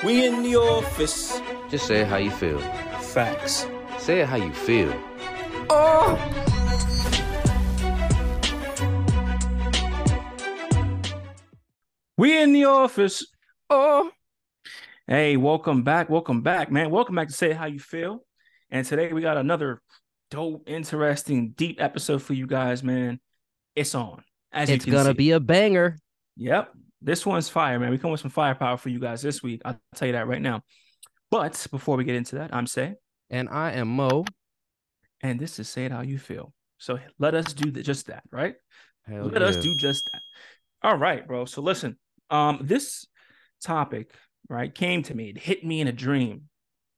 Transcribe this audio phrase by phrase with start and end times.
[0.00, 1.40] We in the office.
[1.70, 2.58] Just say how you feel.
[2.58, 3.68] Facts.
[3.98, 4.92] Say it how you feel.
[5.70, 6.18] Oh.
[12.16, 13.24] We in the office.
[13.70, 14.10] Oh.
[15.06, 16.10] Hey, welcome back.
[16.10, 16.90] Welcome back, man.
[16.90, 18.24] Welcome back to Say How You Feel.
[18.70, 19.80] And today we got another
[20.32, 23.20] dope, interesting, deep episode for you guys, man.
[23.76, 24.24] It's on.
[24.50, 25.16] As it's you can gonna see.
[25.18, 25.98] be a banger.
[26.36, 26.74] Yep.
[27.02, 27.90] This one's fire, man.
[27.90, 29.62] We come with some firepower for you guys this week.
[29.64, 30.62] I'll tell you that right now.
[31.30, 32.94] But before we get into that, I'm Say,
[33.30, 34.24] And I am Mo.
[35.22, 36.52] and this is Say It How You Feel.
[36.78, 38.54] So let us do th- just that, right?
[39.06, 40.20] Hell let us do just that.
[40.82, 41.44] All right, bro.
[41.44, 41.96] So listen,
[42.30, 43.06] um, this
[43.62, 44.12] topic,
[44.48, 45.30] right, came to me.
[45.30, 46.42] It hit me in a dream.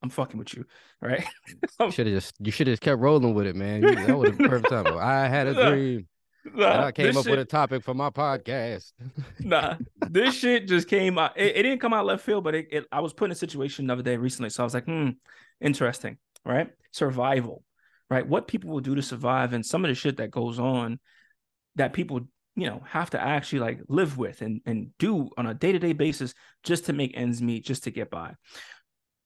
[0.03, 0.67] I'm fucking with you,
[1.01, 1.25] right?
[1.91, 3.83] Should have just you should have kept rolling with it, man.
[3.83, 4.87] You, that would have perfect time.
[4.99, 6.07] I had a dream.
[6.53, 8.93] Nah, I came up with a topic for my podcast.
[9.41, 9.77] nah,
[10.11, 11.37] this shit just came out.
[11.37, 13.37] It, it didn't come out left field, but it, it, I was put in a
[13.37, 14.51] situation the other day recently.
[14.51, 15.11] So I was like, hmm,
[15.61, 16.69] interesting, right?
[16.93, 17.65] Survival,
[18.11, 18.27] right?
[18.27, 21.01] What people will do to survive and some of the shit that goes on
[21.77, 22.21] that people,
[22.57, 25.79] you know, have to actually like live with and, and do on a day to
[25.79, 28.35] day basis just to make ends meet, just to get by.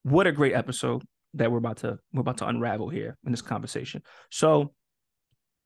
[0.03, 1.03] What a great episode
[1.35, 4.01] that we're about to we're about to unravel here in this conversation.
[4.31, 4.73] So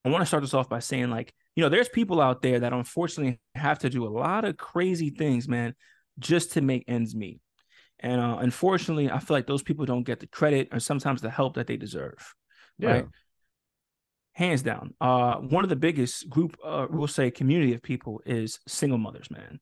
[0.04, 2.60] I want to start this off by saying, like, you know, there's people out there
[2.60, 5.76] that unfortunately have to do a lot of crazy things, man,
[6.20, 7.40] just to make ends meet.
[8.00, 11.30] And uh, unfortunately, I feel like those people don't get the credit or sometimes the
[11.30, 12.34] help that they deserve.
[12.80, 13.06] Right.
[14.34, 14.94] Hands down.
[15.00, 19.30] Uh, one of the biggest group, uh, we'll say, community of people is single mothers,
[19.30, 19.60] man.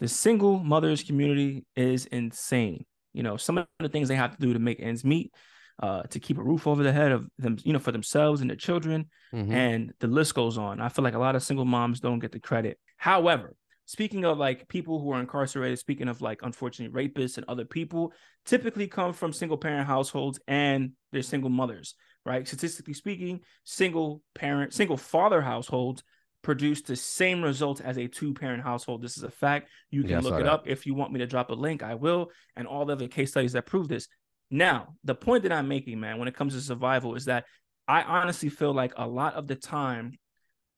[0.00, 2.86] The single mothers community is insane.
[3.12, 5.32] You know, some of the things they have to do to make ends meet,
[5.80, 8.50] uh, to keep a roof over the head of them, you know, for themselves and
[8.50, 9.50] their children Mhm.
[9.50, 10.80] and the list goes on.
[10.80, 12.78] I feel like a lot of single moms don't get the credit.
[12.96, 13.56] However,
[13.86, 18.12] speaking of like people who are incarcerated, speaking of like unfortunately rapists and other people,
[18.44, 21.94] typically come from single parent households and they're single mothers,
[22.26, 22.46] right?
[22.46, 26.02] Statistically speaking, single parent, single father households
[26.42, 29.02] produce the same results as a two parent household.
[29.02, 29.68] This is a fact.
[29.90, 30.52] You can Yeah, look it that.
[30.52, 30.66] up.
[30.66, 32.30] If you want me to drop a link, I will.
[32.56, 34.08] And all the other case studies that prove this.
[34.50, 37.44] Now, the point that I'm making, man, when it comes to survival is that
[37.86, 40.18] I honestly feel like a lot of the time,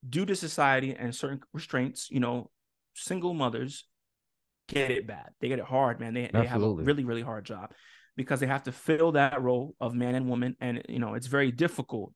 [0.09, 2.51] due to society and certain restraints, you know,
[2.95, 3.87] single mothers
[4.69, 5.31] get it bad.
[5.41, 6.15] They get it hard, man.
[6.15, 7.73] They, they have a really, really hard job
[8.17, 10.57] because they have to fill that role of man and woman.
[10.61, 12.13] And, you know, it's very difficult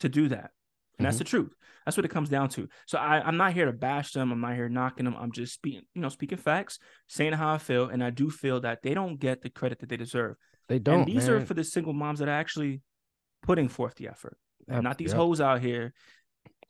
[0.00, 0.50] to do that.
[0.98, 1.18] And that's Mhm.
[1.18, 1.54] the truth.
[1.84, 2.68] That's what it comes down to.
[2.86, 4.30] So I, I'm not here to bash them.
[4.32, 5.16] I'm not here knocking them.
[5.18, 6.78] I'm just speaking, you know, speaking facts,
[7.08, 7.88] saying how I feel.
[7.88, 10.36] And I do feel that they don't get the credit that they deserve.
[10.68, 11.00] They don't.
[11.00, 11.36] and these man.
[11.42, 12.80] are for the single moms that are actually
[13.42, 14.36] putting forth the effort.
[14.68, 15.16] Yep, not these yep.
[15.18, 15.92] hoes out here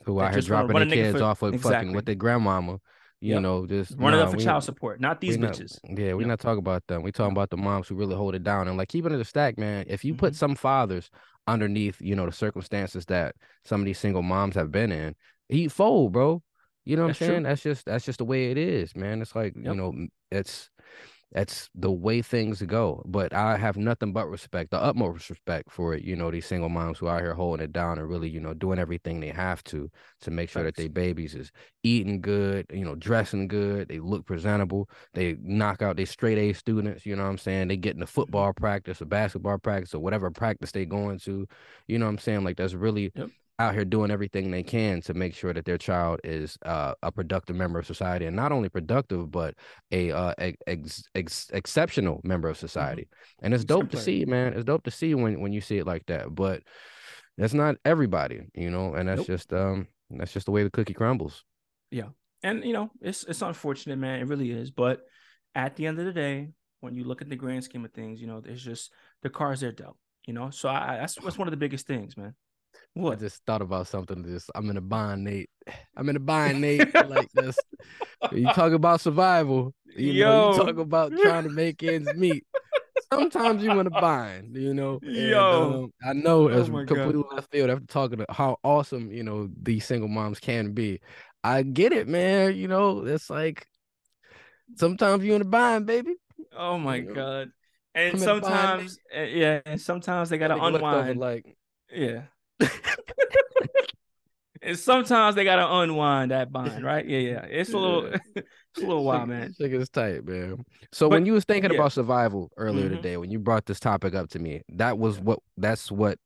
[0.05, 1.75] who out here just dropping their kids for- off with Exactly.
[1.77, 2.79] fucking with their grandmama.
[3.21, 3.43] You Yep.
[3.43, 5.01] know, just running nah, up for we- child support.
[5.01, 5.79] Not these not- bitches.
[5.85, 7.03] yeah, we're not talking about them.
[7.03, 9.25] We're talking about the moms who really hold it down and like keeping it a
[9.25, 9.87] stack, man.
[9.89, 10.37] If you put Mhm.
[10.37, 11.09] some fathers
[11.47, 13.35] underneath, you know, the circumstances that
[13.65, 15.15] some of these single moms have been in,
[15.49, 16.43] he fold, bro.
[16.85, 17.35] You know what That's I'm true.
[17.37, 17.43] saying?
[17.45, 19.23] That's just that's just the way it is, man.
[19.23, 19.95] It's like, you know,
[20.31, 20.69] it's
[21.35, 23.03] that's the way things go.
[23.05, 26.69] But I have nothing but respect, the utmost respect for it, you know, these single
[26.69, 29.31] moms who are out here holding it down and really, you know, doing everything they
[29.31, 29.91] have to
[30.21, 31.51] to make sure that their babies is
[31.83, 36.53] eating good, you know, dressing good, they look presentable, they knock out their straight A
[36.53, 37.69] students, you know what I'm saying?
[37.69, 38.13] They get in the mm-hmm.
[38.13, 41.49] football practice or basketball practice or whatever practice they going to,
[41.89, 42.45] you know what I'm saying?
[42.45, 43.31] Like that's really Yep.
[43.59, 47.13] Out here doing everything they can to make sure that their child is uh, a
[47.13, 49.55] productive member of society and not only productive but
[49.93, 50.35] a uh,
[50.67, 53.09] ex- ex- exceptional member of society
[53.43, 55.87] and it's dope to see man it's dope to see when when you see it
[55.87, 56.63] like that but
[57.39, 59.27] that's not everybody you know and that's Nope.
[59.27, 61.45] just um that's just the way the cookie crumbles
[61.91, 62.09] yeah
[62.43, 64.21] And you know, it's it's unfortunate, man.
[64.21, 64.71] It really is.
[64.71, 65.01] But
[65.55, 66.51] at the end of the day,
[66.81, 68.93] when you look at the grand scheme of things, you know, there's just
[69.23, 69.97] the cards they're dealt.
[70.27, 72.35] You know, so I, I that's that's one of the biggest things, man.
[72.97, 74.25] I just thought about something.
[74.25, 75.51] Just I'm in a bind, Nate.
[75.97, 76.95] I'm in a bind, Nate.
[77.09, 77.59] like this.
[78.33, 79.75] You talk about survival.
[79.97, 82.45] You know, you talk about trying to make ends meet.
[83.13, 85.01] Sometimes you want to bind, you know.
[85.03, 85.85] and, Yo.
[85.85, 86.87] um, I know Oh my God.
[86.89, 91.01] completely left field after talking about how awesome you know these single moms can be.
[91.45, 92.57] I get it, man.
[92.57, 93.69] You know, it's like
[94.77, 96.15] sometimes you in a bind, baby.
[96.57, 97.53] Oh my You know, god.
[97.95, 101.21] And I'm sometimes, uh, yeah, and sometimes they gotta looked over unwind.
[101.21, 101.57] like
[101.93, 102.23] Yeah.
[104.63, 107.07] And sometimes they gotta unwind that bond, right?
[107.07, 107.45] Yeah, yeah.
[107.45, 108.17] It's a little, Yeah.
[108.37, 109.53] it's a little wild, man.
[109.59, 110.65] Shit is tight, man.
[110.93, 111.79] So But, when you was thinking yeah.
[111.79, 112.97] about survival earlier Mhm.
[112.97, 116.19] today, when you brought this topic up to me, that was what that's what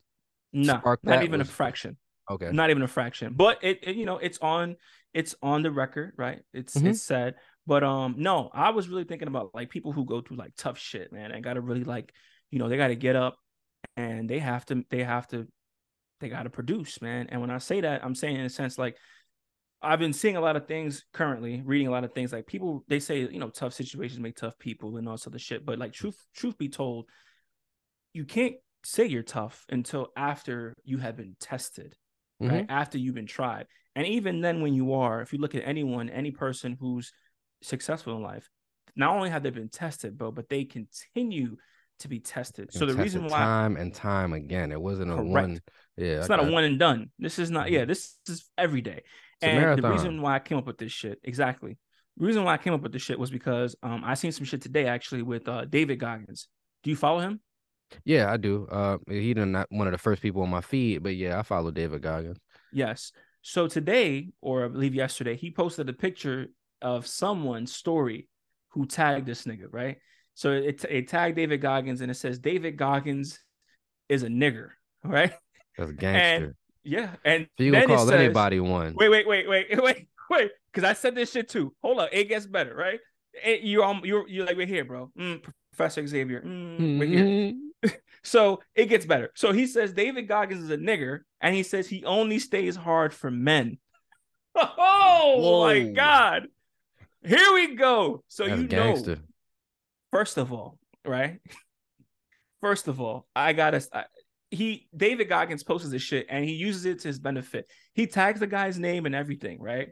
[0.52, 1.96] No, sparked not that even was- a fraction.
[2.30, 2.50] okay.
[2.52, 3.34] Not even a fraction.
[3.34, 4.76] But it, it- you know, it's on,
[5.14, 6.40] it's on the record, right?
[6.52, 6.90] It's Mhm.
[6.90, 7.34] it's said.
[7.66, 10.78] But um, no, I was really thinking about like people who go through like tough
[10.78, 12.12] shit, man, and gotta really like,
[12.50, 13.36] you know, they gotta get up
[13.96, 15.46] and they have to, they have to,
[16.20, 17.26] they gotta produce, man.
[17.30, 18.96] And when I say that, I'm saying in a sense like
[19.80, 22.84] I've been seeing a lot of things currently, reading a lot of things like people
[22.88, 25.64] they say, you know, tough situations make tough people and all this other shit.
[25.64, 27.06] But like truth, truth be told,
[28.12, 31.94] you can't say you're tough until after you have been tested,
[32.40, 32.66] right?
[32.66, 32.70] Mhm.
[32.70, 33.66] After you've been tried.
[33.94, 37.12] And even then, when you are, if you look at anyone, any person who's
[37.62, 38.48] successful in life,
[38.96, 41.56] not only have they been tested, bro, but they continue
[42.00, 42.72] to be tested.
[42.72, 45.30] So And the reason why time and time again, it wasn't a Correct.
[45.30, 45.60] one.
[45.96, 47.10] Yeah, it's I not a one and done.
[47.18, 49.02] This is not, yeah, this is every day.
[49.40, 51.76] It's and the reason why I came up with this shit, exactly.
[52.16, 54.44] The reason why I came up with this shit was because um I seen some
[54.44, 56.48] shit today actually with uh David Goggins.
[56.82, 57.40] Do you follow him?
[58.04, 58.66] Yeah, I do.
[58.70, 61.70] Uh, he not one of the first people on my feed, but yeah, I follow
[61.70, 62.38] David Goggins.
[62.72, 63.12] Yes.
[63.42, 66.48] So today, or I believe yesterday, he posted a picture
[66.82, 68.28] of someone's story
[68.70, 69.98] who tagged this nigga, right?
[70.38, 73.40] So it, it tagged David Goggins and it says David Goggins
[74.08, 74.68] is a nigger,
[75.02, 75.32] right?
[75.76, 76.54] That's a gangster.
[76.84, 77.10] Yeah.
[77.24, 78.94] And so you it call says- anybody one?
[78.94, 80.50] Wait, wait, wait, wait, wait, wait.
[80.72, 81.74] Because I said this shit too.
[81.82, 83.00] Hold up, it gets better, right?
[83.44, 85.10] It, you're um, you're you're like we're here, bro.
[85.18, 86.40] Mm, Professor Xavier.
[86.42, 87.24] Mm, we're here.
[87.24, 87.58] Mhm.
[88.22, 89.30] So it gets better.
[89.34, 93.12] So he says David Goggins is a nigger, and he says he only stays hard
[93.12, 93.78] for men.
[94.54, 96.46] Oh my god!
[97.24, 98.22] Here we go.
[98.28, 99.18] So That's you know, gangster.
[100.10, 101.40] First of all, right?
[102.60, 103.86] First of all, I gotta.
[103.92, 104.04] I,
[104.50, 107.70] he David Goggins posts this shit and he uses it to his benefit.
[107.92, 109.88] He tags the guy's name and everything, right?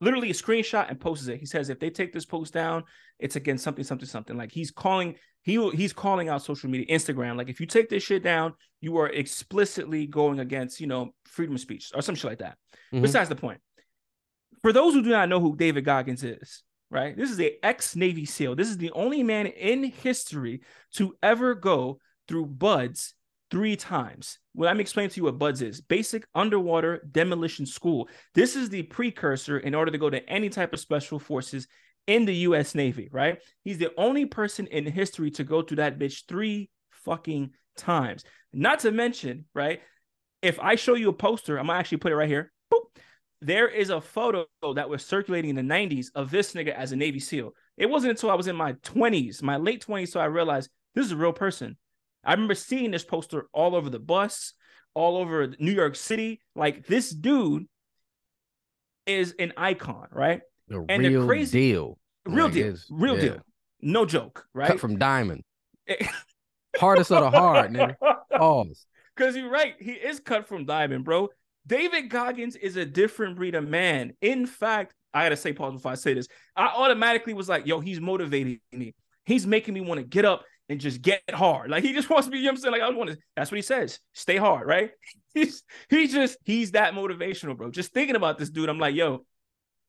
[0.00, 1.38] Literally a screenshot and posts it.
[1.38, 2.84] He says if they take this post down,
[3.18, 4.36] it's against something, something, something.
[4.36, 7.36] Like he's calling, he he's calling out social media, Instagram.
[7.36, 11.54] Like if you take this shit down, you are explicitly going against, you know, freedom
[11.54, 12.58] of speech or some shit like that.
[12.92, 13.02] Mhm.
[13.02, 13.60] Besides the point.
[14.62, 17.16] For those who do not know who David Goggins is, right?
[17.16, 18.56] This is a ex-Navy SEAL.
[18.56, 20.62] This is the only man in history
[20.94, 21.98] to ever go
[22.28, 23.14] through BUDS
[23.50, 24.38] three times.
[24.54, 25.80] Well, let me explain to you what BUDS is.
[25.80, 28.08] Basic Underwater Demolition School.
[28.34, 31.68] This is the precursor in order to go to any type of special forces
[32.06, 33.40] in the US Navy, right?
[33.64, 38.24] He's the only person in history to go through that bitch three fucking times.
[38.52, 39.80] Not to mention, right?
[40.42, 42.52] If I show you a poster, I'm gonna actually put it right here.
[42.72, 42.96] Boop.
[43.42, 46.96] There is a photo that was circulating in the 90s of this nigga as a
[46.96, 47.52] Navy SEAL.
[47.76, 51.04] It wasn't until I was in my 20s, my late 20s, so I realized this
[51.06, 51.76] is a real person.
[52.24, 54.54] I remember seeing this poster all over the bus,
[54.94, 56.40] all over New York City.
[56.54, 57.66] Like this dude
[59.06, 60.40] is an icon, right?
[60.68, 61.98] The and the real crazy- deal.
[62.24, 63.20] Real Like, deal, real yeah.
[63.20, 63.38] deal.
[63.82, 64.66] No joke, right?
[64.68, 65.44] Cut from diamond.
[66.76, 67.96] Hardest of the hard, nigga.
[68.36, 68.86] Pause.
[69.14, 69.74] Because you're right.
[69.78, 71.28] He is cut from diamond, bro.
[71.66, 74.12] David Goggins is a different breed of man.
[74.20, 76.28] In fact, I gotta say, pause before I say this.
[76.54, 78.94] I automatically was like, yo, he's motivating me.
[79.24, 81.70] He's making me want to get up and just get hard.
[81.70, 82.72] Like he just wants me, you know what I'm saying?
[82.72, 83.98] Like I want to, that's what he says.
[84.12, 84.90] Stay hard, right?
[85.34, 87.70] He's he's just he's that motivational, bro.
[87.70, 89.26] Just thinking about this dude, I'm like, yo,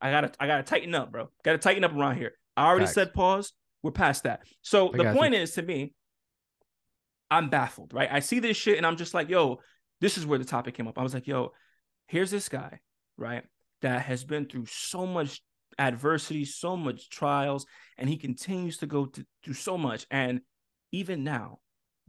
[0.02, 1.30] I gotta, I gotta tighten up, bro.
[1.46, 2.34] Gotta tighten up around here.
[2.58, 2.96] I already Facts.
[2.96, 3.54] said pause.
[3.82, 4.42] We're past that.
[4.62, 5.20] So I the got you.
[5.22, 5.94] point is to me,
[7.32, 8.10] I'm baffled, right?
[8.12, 9.60] I see this shit and I'm just like, yo,
[10.02, 10.98] this is where the topic came up.
[11.00, 11.54] I was like, yo,
[12.08, 12.80] here's this guy,
[13.18, 13.44] right?
[13.82, 15.42] That has been through so much
[15.78, 17.66] adversity, so much trials,
[17.98, 20.08] and he continues to go th- through so much.
[20.10, 20.42] And
[20.92, 21.60] even now,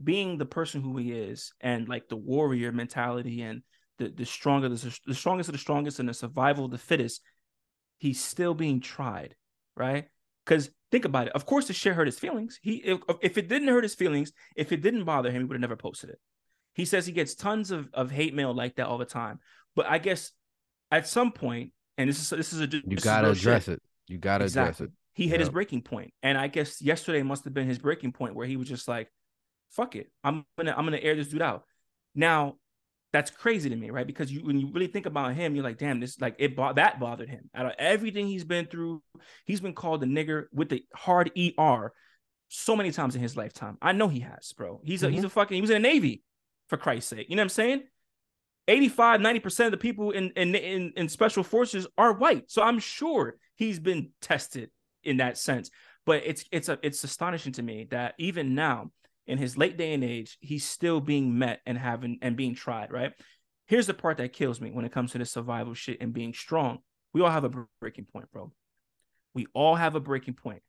[0.03, 3.61] being the person who he is, and like the warrior mentality, and
[3.97, 7.21] the the stronger, the, the strongest of the strongest, and the survival of the fittest,
[7.97, 9.35] he's still being tried,
[9.75, 10.07] right?
[10.45, 11.33] Because think about it.
[11.33, 12.59] Of course, the shit hurt his feelings.
[12.61, 15.55] He if, if it didn't hurt his feelings, if it didn't bother him, he would
[15.55, 16.19] have never posted it.
[16.79, 19.39] He says he gets tons of, of hate mail like that all the time.
[19.75, 20.31] But I guess
[20.91, 23.81] at some point, and this is this is a You gotta address it.
[24.07, 24.85] You gotta Exactly.
[24.85, 24.91] address it.
[25.13, 28.35] He hit his breaking point, and I guess yesterday must have been his breaking point
[28.35, 29.11] where he was just like,
[29.71, 31.65] "Fuck it, I'm gonna I'm gonna air this dude out."
[32.15, 32.55] Now,
[33.11, 34.07] that's crazy to me, right?
[34.07, 36.71] Because you when you really think about him, you're like, "Damn, this like it bo-
[36.71, 39.03] that bothered him." Out of everything he's been through,
[39.45, 41.91] he's been called a nigger with the hard er
[42.47, 43.77] so many times in his lifetime.
[43.81, 44.79] I know he has, bro.
[44.85, 46.23] He's a he's a fucking he was in the navy,
[46.69, 47.27] for Christ's sake.
[47.29, 47.83] You know what I'm saying?
[48.69, 52.49] 85 90% of the people in, in in in special forces are white.
[52.51, 54.69] So i'm sure he's been tested
[55.03, 55.71] in that sense.
[56.05, 58.91] But it's it's a it's astonishing to me that even now
[59.25, 62.91] in his late day and age he's still being met and having and being tried
[62.91, 63.13] right?
[63.65, 66.33] Here's the part that kills me when it comes to the survival shit and being
[66.33, 66.79] strong.
[67.13, 68.51] We all have a breaking point bro.
[69.33, 70.61] We all have a breaking point.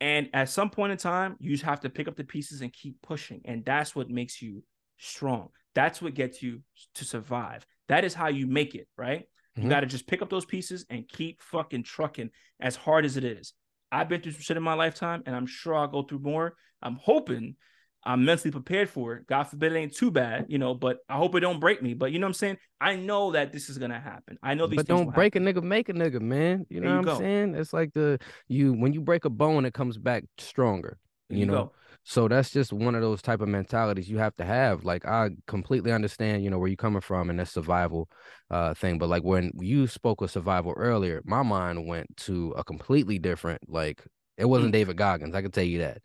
[0.00, 2.72] And at some point in time you just have to pick up the pieces and
[2.72, 3.42] keep pushing.
[3.44, 4.62] And that's what makes you
[5.00, 6.60] strong that's what gets you
[6.94, 9.24] to survive that is how you make it right
[9.56, 9.70] You Mhm.
[9.70, 12.30] got to just pick up those pieces and keep fucking trucking
[12.60, 13.52] as hard as it is.
[13.90, 16.54] I've been through some shit in my lifetime, and I'm sure I'll go through more.
[16.80, 17.56] I'm hoping
[18.04, 19.26] I'm mentally prepared for it.
[19.26, 21.92] God forbid it ain't too bad, you know, but I hope it don't break me.
[21.94, 22.58] But you know what I'm saying?
[22.80, 24.38] I know that this is gonna happen.
[24.42, 25.48] I know these But don't break happen.
[25.48, 26.64] a nigga, make a nigga, man.
[26.70, 27.18] You know you what I'm go.
[27.18, 27.54] saying?
[27.56, 30.96] It's like the you when you break a bone, it comes back stronger.
[31.28, 31.72] There you know, go.
[32.04, 34.84] So that's just one of those type of mentalities you have to have.
[34.84, 38.08] Like I completely understand, you know, where you're coming from and that survival
[38.50, 38.98] uh thing.
[38.98, 43.60] But like when you spoke of survival earlier, my mind went to a completely different,
[43.68, 44.04] like
[44.36, 44.72] it wasn't Mm.
[44.72, 45.34] David Goggins.
[45.34, 45.98] I can tell you that.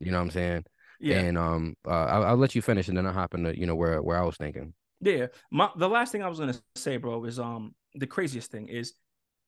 [0.00, 0.64] You know what I'm saying?
[1.00, 1.20] Yeah.
[1.20, 3.74] And um uh I'll, I'll let you finish and then I'll hop into, you know,
[3.76, 4.74] where where I was thinking.
[5.00, 5.26] Yeah.
[5.50, 8.94] My the last thing I was gonna say, bro, is um the craziest thing is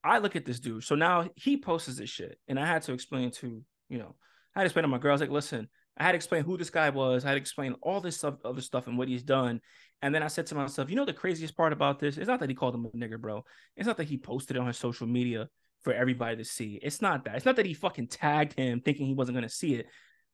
[0.03, 0.83] I look at this dude.
[0.83, 4.15] So now he posts this shit, and I had to explain to you know,
[4.55, 5.11] I had to explain to my girl.
[5.11, 5.67] I was like, listen,
[6.01, 7.23] I had to explain who this guy was.
[7.23, 9.61] I had to explain all this stuff, other stuff, and what he's done.
[10.01, 12.39] And then I said to myself, you know, the craziest part about this is not
[12.39, 13.45] that he called him a nigger, bro.
[13.77, 15.47] It's not that he posted it on his social media
[15.83, 16.79] for everybody to see.
[16.81, 17.35] It's not that.
[17.35, 19.85] It's not that he fucking tagged him thinking he wasn't gonna see it.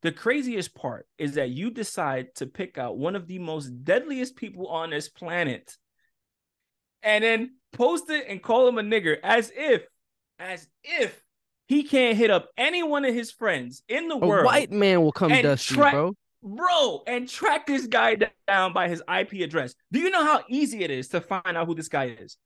[0.03, 4.37] The craziest part is that you decide to pick out one of the most deadliest
[4.37, 5.75] people on this planet
[7.03, 9.85] and then post it and call him a nigger as if,
[10.39, 11.21] as if
[11.67, 14.23] he can't hit up any one of his friends in the world.
[14.23, 16.13] A world, white man will come and dusty, track- bro.
[16.43, 19.75] bro, and track this guy down by his IP address.
[19.91, 22.37] Do you know how easy it is to find out who this guy is?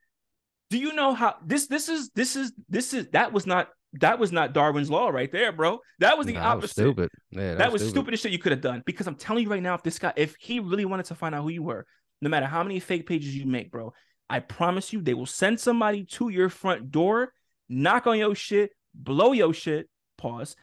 [0.70, 4.20] Do you know how this this is this is this is that was not that
[4.20, 5.80] was not Darwin's law right there, bro.
[6.00, 6.74] That was the Nah, that was opposite.
[6.82, 7.10] stupid.
[7.32, 7.92] Yeah, That was stupid.
[7.96, 8.82] stupidest shit you could have done.
[8.86, 11.36] Because I'm telling you right now, if this guy, if he really wanted to find
[11.36, 11.86] out who you were,
[12.22, 13.92] no matter how many fake pages you make, bro,
[14.30, 17.34] I promise you, they will send somebody to your front door,
[17.68, 20.56] knock on your shit, blow your shit, pause,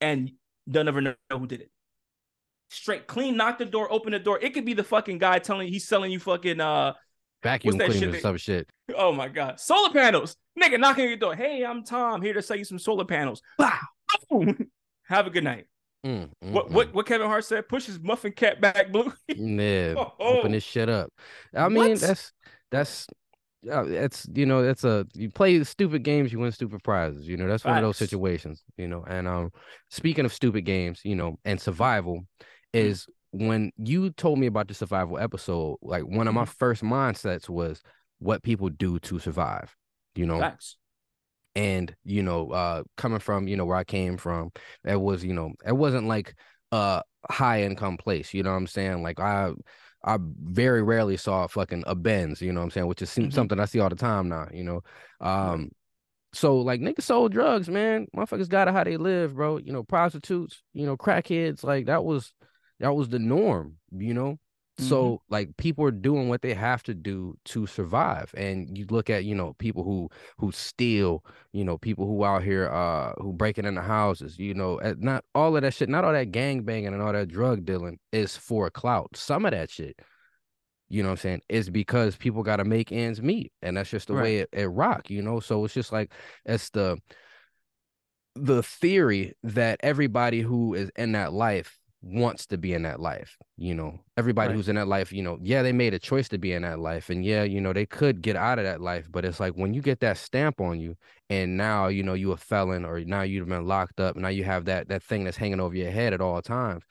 [0.00, 0.32] and
[0.66, 1.70] they'll never know who did it.
[2.70, 4.38] Straight clean, knock the door, open the door.
[4.42, 6.94] It could be the fucking guy telling you he's selling you fucking uh
[7.42, 8.68] Vacuum cleaners, that- some shit.
[8.96, 10.36] oh my god, solar panels.
[10.60, 11.34] Nigga knocking on your door.
[11.34, 13.42] Hey, I'm Tom here to sell you some solar panels.
[13.58, 13.78] Wow.
[15.08, 15.66] Have a good night.
[16.06, 16.70] Mm, mm, What mm.
[16.72, 17.68] what what Kevin Hart said?
[17.68, 19.12] Push his muffin cap back, blue.
[19.28, 21.10] Yeah, Oh, open this shit up.
[21.54, 22.00] I mean, What?
[22.00, 22.32] that's
[22.70, 23.06] that's
[23.70, 27.26] uh, it's you know that's a you play stupid games, you win stupid prizes.
[27.28, 28.62] You know that's one of those situations.
[28.76, 29.50] You know, and um,
[29.90, 32.26] speaking of stupid games, you know, and survival
[32.80, 32.98] Mm.
[32.98, 35.76] is when you told me about the survival episode.
[35.82, 36.44] Like one of my Mm-hmm.
[36.44, 37.82] first mindsets was
[38.18, 39.74] what people do to survive.
[40.14, 40.76] You know, Facts.
[41.56, 44.50] and you know uh coming from you know where i came from
[44.84, 46.34] it was you know it wasn't like
[46.72, 49.50] a high income place you know what i'm saying like i
[50.04, 53.32] i very rarely saw fucking a benz you know what i'm saying which is Mhm.
[53.32, 54.82] something i see all the time now you know?
[55.20, 55.70] Um
[56.32, 58.08] so like niggas sold drugs man.
[58.16, 59.56] Motherfuckers got it how they live bro.
[59.58, 62.32] You know prostitutes you know crackheads like that was
[62.80, 64.38] that was the norm you know
[64.78, 69.08] so like people are doing what they have to do to survive and you look
[69.08, 73.32] at you know people who who steal you know people who out here uh who
[73.32, 76.92] breaking into houses you know not all of that shit not all that gang banging
[76.92, 79.08] and all that drug dealing is for clout.
[79.14, 79.96] Some of that shit
[80.88, 83.90] you know what i'm saying is because people got to make ends meet and that's
[83.90, 85.40] just the way it, it rock you know?
[85.40, 86.12] So it's just like
[86.44, 86.98] it's the
[88.34, 93.38] the theory that everybody who is in that life wants to be in that life
[93.56, 94.56] you know everybody Right.
[94.56, 96.78] who's in that life you know yeah they made a choice to be in that
[96.78, 99.54] life and yeah you know they could get out of that life but it's like
[99.54, 100.96] when you get that stamp on you
[101.30, 104.44] and now you know you a felon or now you've been locked up now you
[104.44, 106.82] have that that thing that's hanging over your head at all times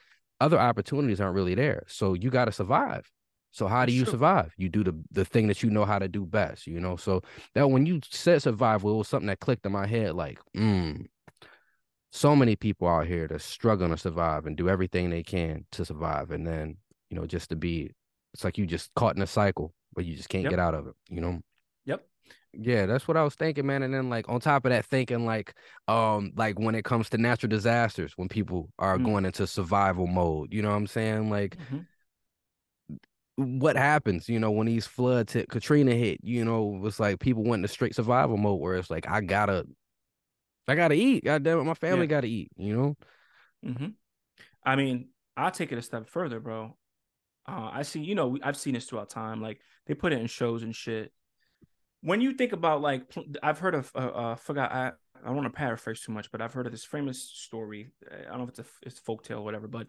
[0.42, 3.10] other opportunities aren't really there so you got to survive
[3.52, 4.12] so how do you true.
[4.14, 6.96] survive you do the the thing that you know how to do best you know
[6.96, 7.22] so
[7.54, 11.06] that when you said survival it was something that clicked in my head like mm,
[12.16, 15.84] so many people out here that's struggling to survive and do everything they can to
[15.84, 16.78] survive and then
[17.10, 17.90] you know just to be
[18.36, 20.52] it's like you just caught in a cycle but you just can't Yep.
[20.52, 21.42] get out of it you know
[21.86, 22.06] Yep.
[22.54, 25.26] yeah that's what i was thinking man and then like on top of that thinking
[25.26, 25.56] like
[25.88, 29.04] um like when it comes to natural disasters when people are Mm.
[29.06, 31.88] going into survival mode you know what i'm saying like Mhm.
[33.36, 37.44] what happens, you know, when these floods hit, Katrina hit, you know, it's like people
[37.44, 39.66] went into straight survival mode where it's like, I gotta,
[40.68, 41.24] I gotta eat.
[41.24, 42.10] God damn it, my family Yeah.
[42.10, 42.96] gotta eat, you know?
[43.64, 43.88] hmm
[44.64, 46.78] I mean, I'll take it a step further, bro.
[47.48, 49.42] Uh, I see, you know, we- I've seen this throughout time.
[49.42, 51.12] Like they put it in shows and shit.
[52.02, 53.04] When you think about like,
[53.42, 56.42] I've heard of, uh, uh forgot, I, I don't want to paraphrase too much, but
[56.42, 57.92] I've heard of this famous story.
[58.12, 59.88] I don't know if it's a it's folktale or whatever, but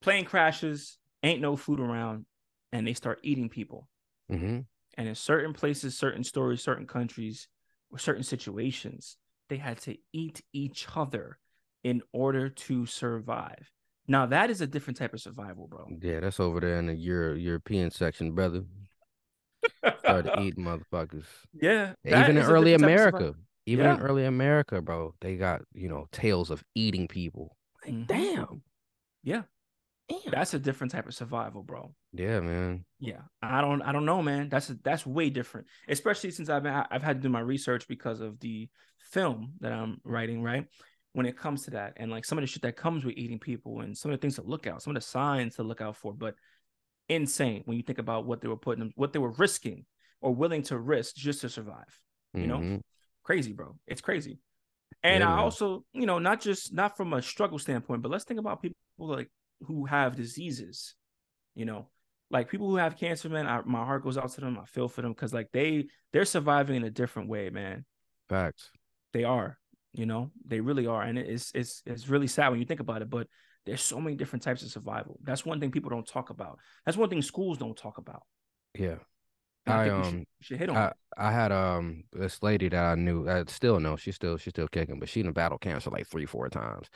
[0.00, 2.26] plane crashes, ain't no food around,
[2.72, 3.88] and they start eating people.
[4.28, 4.60] hmm
[4.96, 7.48] And in certain places, certain stories, certain countries,
[7.90, 9.16] or certain situations,
[9.52, 11.36] they had to eat each other
[11.84, 13.70] in order to survive.
[14.08, 15.88] Now that is a different type of survival, bro.
[16.00, 18.62] Yeah, that's over there in the Euro- European section, brother.
[19.98, 21.24] started eating motherfuckers.
[21.52, 23.36] Yeah, Even in early different type of America, survival.
[23.66, 27.54] even in early America, bro, they got you know tales of eating people.
[27.84, 28.06] Like, Mhm.
[28.06, 28.62] damn.
[29.22, 29.42] Yeah.
[30.24, 30.30] Damn.
[30.32, 31.94] That's a different type of survival, bro.
[32.12, 32.84] yeah, man.
[32.98, 34.48] Yeah, I don't, I don't know, man.
[34.48, 38.20] That's that's way different, especially since I've been, I've had to do my research because
[38.20, 38.68] of the
[39.10, 40.66] film that I'm writing, right?
[41.12, 43.40] When it comes to that, and like some of the shit that comes with eating
[43.40, 45.80] people, and some of the things to look out, some of the signs to look
[45.80, 46.34] out for, but
[47.08, 49.84] insane when you think about what they were putting, what they were risking
[50.20, 51.98] or willing to risk just to survive.
[52.34, 52.80] You know, Mhm.
[53.24, 53.76] crazy, bro.
[53.86, 54.38] It's crazy.
[55.02, 55.38] And Yeah, I man.
[55.40, 58.76] also, you know, not just not from a struggle standpoint, but let's think about people
[58.98, 59.28] like
[59.66, 60.94] who have diseases,
[61.54, 61.88] you know,
[62.30, 63.46] like people who have cancer, man.
[63.46, 64.58] I, my heart goes out to them.
[64.60, 67.84] I feel for them because like they they're surviving in a different way, man.
[68.28, 68.70] Facts.
[69.12, 69.58] They are,
[69.92, 73.02] you know, they really are, and it's it's it's really sad when you think about
[73.02, 73.10] it.
[73.10, 73.26] But
[73.66, 75.18] there's so many different types of survival.
[75.22, 76.58] That's one thing people don't talk about.
[76.84, 78.22] That's one thing schools don't talk about.
[78.74, 78.96] Yeah.
[79.66, 80.92] And I, I should, um we should hit on I.
[81.16, 84.66] I had um this lady that I knew I still know she's still she's still
[84.66, 86.88] kicking, but she done battled cancer like three, four times.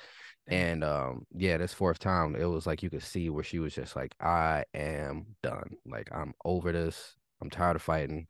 [0.48, 0.58] Damn.
[0.58, 3.74] And um yeah, this fourth time it was like you could see where she was
[3.74, 5.76] just like, I am done.
[5.86, 7.16] Like I'm over this.
[7.40, 8.26] I'm tired of fighting.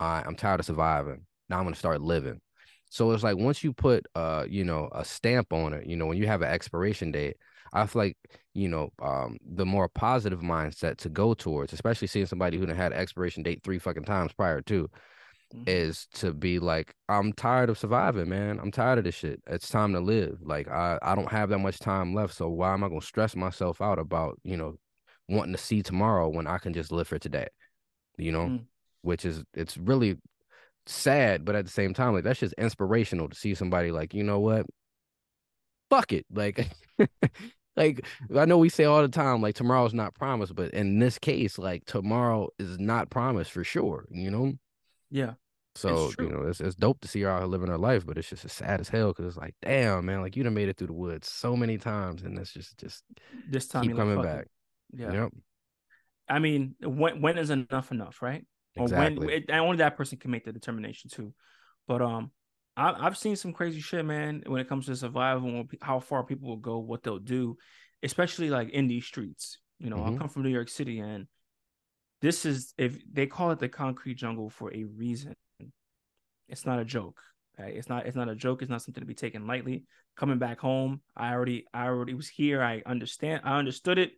[0.00, 1.26] I, I'm tired of surviving.
[1.48, 2.40] Now I'm gonna start living.
[2.90, 6.06] So it's like once you put uh, you know, a stamp on it, you know,
[6.06, 7.36] when you have an expiration date,
[7.72, 8.16] I feel like,
[8.54, 12.92] you know, um, the more positive mindset to go towards, especially seeing somebody who had
[12.92, 14.88] an expiration date three fucking times prior to,
[15.54, 15.64] Mhm.
[15.66, 18.58] is to be like, I'm tired of surviving, man.
[18.60, 19.40] I'm tired of this shit.
[19.46, 20.38] It's time to live.
[20.42, 22.34] Like I, I don't have that much time left.
[22.34, 24.76] So why am I gonna stress myself out about, you know,
[25.28, 27.48] wanting to see tomorrow when I can just live for today?
[28.18, 28.46] You know?
[28.46, 28.64] Mm.
[29.02, 30.18] Which is it's really
[30.86, 34.24] sad, but at the same time, like that's just inspirational to see somebody like, you
[34.24, 34.66] know what?
[35.90, 36.26] Fuck it.
[36.32, 36.68] Like
[37.76, 38.04] like
[38.36, 41.58] I know we say all the time, like tomorrow's not promised, but in this case,
[41.58, 44.54] like tomorrow is not promised for sure, you know?
[45.10, 45.34] Yeah.
[45.74, 48.18] So you know, it's it's dope to see her out here living her life, but
[48.18, 50.68] it's just as sad as hell because it's like, damn, man, like you'd have made
[50.68, 53.04] it through the woods so many times, and it's just just
[53.48, 54.46] This time keep like, coming it." back.
[54.92, 55.12] Yeah.
[55.12, 55.32] Yep,
[56.28, 58.44] I mean, when when is enough enough, right?
[58.76, 59.26] Or exactly.
[59.26, 61.32] when and only that person can make the determination too.
[61.86, 62.32] But um,
[62.76, 64.42] I, I've seen some crazy shit, man.
[64.46, 67.56] When it comes to survival, and how far people will go, what they'll do,
[68.02, 69.58] especially like in these streets.
[69.78, 70.18] You know, I Mhm.
[70.18, 71.26] come from New York City, and
[72.20, 75.34] this is if they call it the concrete jungle for a reason.
[76.48, 77.20] It's not a joke.
[77.58, 77.76] Right?
[77.76, 78.06] It's not.
[78.06, 78.62] It's not a joke.
[78.62, 79.84] It's not something to be taken lightly.
[80.16, 82.62] Coming back home, I already, I already was here.
[82.62, 83.42] I understand.
[83.44, 84.12] I understood it.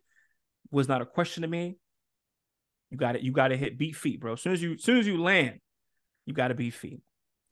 [0.71, 1.77] Was not a question to me.
[2.89, 3.21] You got it.
[3.21, 4.33] You got to hit beat feet, bro.
[4.33, 5.59] As soon as you, as soon as you land,
[6.25, 7.01] you got to beat feet.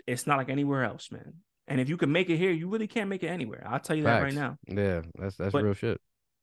[0.08, 1.34] It's not like anywhere else, man.
[1.68, 3.64] And if you can make it here, you really can't make it anywhere.
[3.70, 4.58] I'll tell you that right now.
[4.68, 6.00] Yeah, that's that's But- real shit.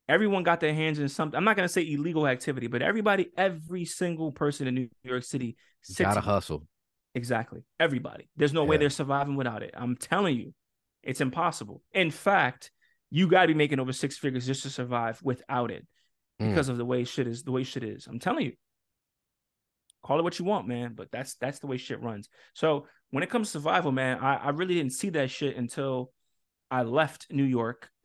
[0.08, 1.36] Everyone got their hands in something.
[1.36, 5.56] I'm not gonna say illegal activity, but everybody, every single person in New York City
[5.98, 6.66] Gotta hustle.
[7.14, 7.62] Exactly.
[7.80, 8.28] Everybody.
[8.36, 9.70] There's no way they're surviving without it.
[9.74, 10.52] I'm telling you,
[11.02, 11.82] it's impossible.
[11.92, 12.70] In fact,
[13.10, 15.86] you got to be making over six figures just to survive without it
[16.40, 16.50] Mm.
[16.50, 17.44] because of the way shit is.
[17.44, 18.06] The way shit is.
[18.06, 18.52] I'm telling you.
[20.04, 22.28] Call it what you want, man, but that's that's the way shit runs.
[22.54, 26.12] So when it comes to survival, man, I, I really didn't see that shit until
[26.70, 27.88] I left New York.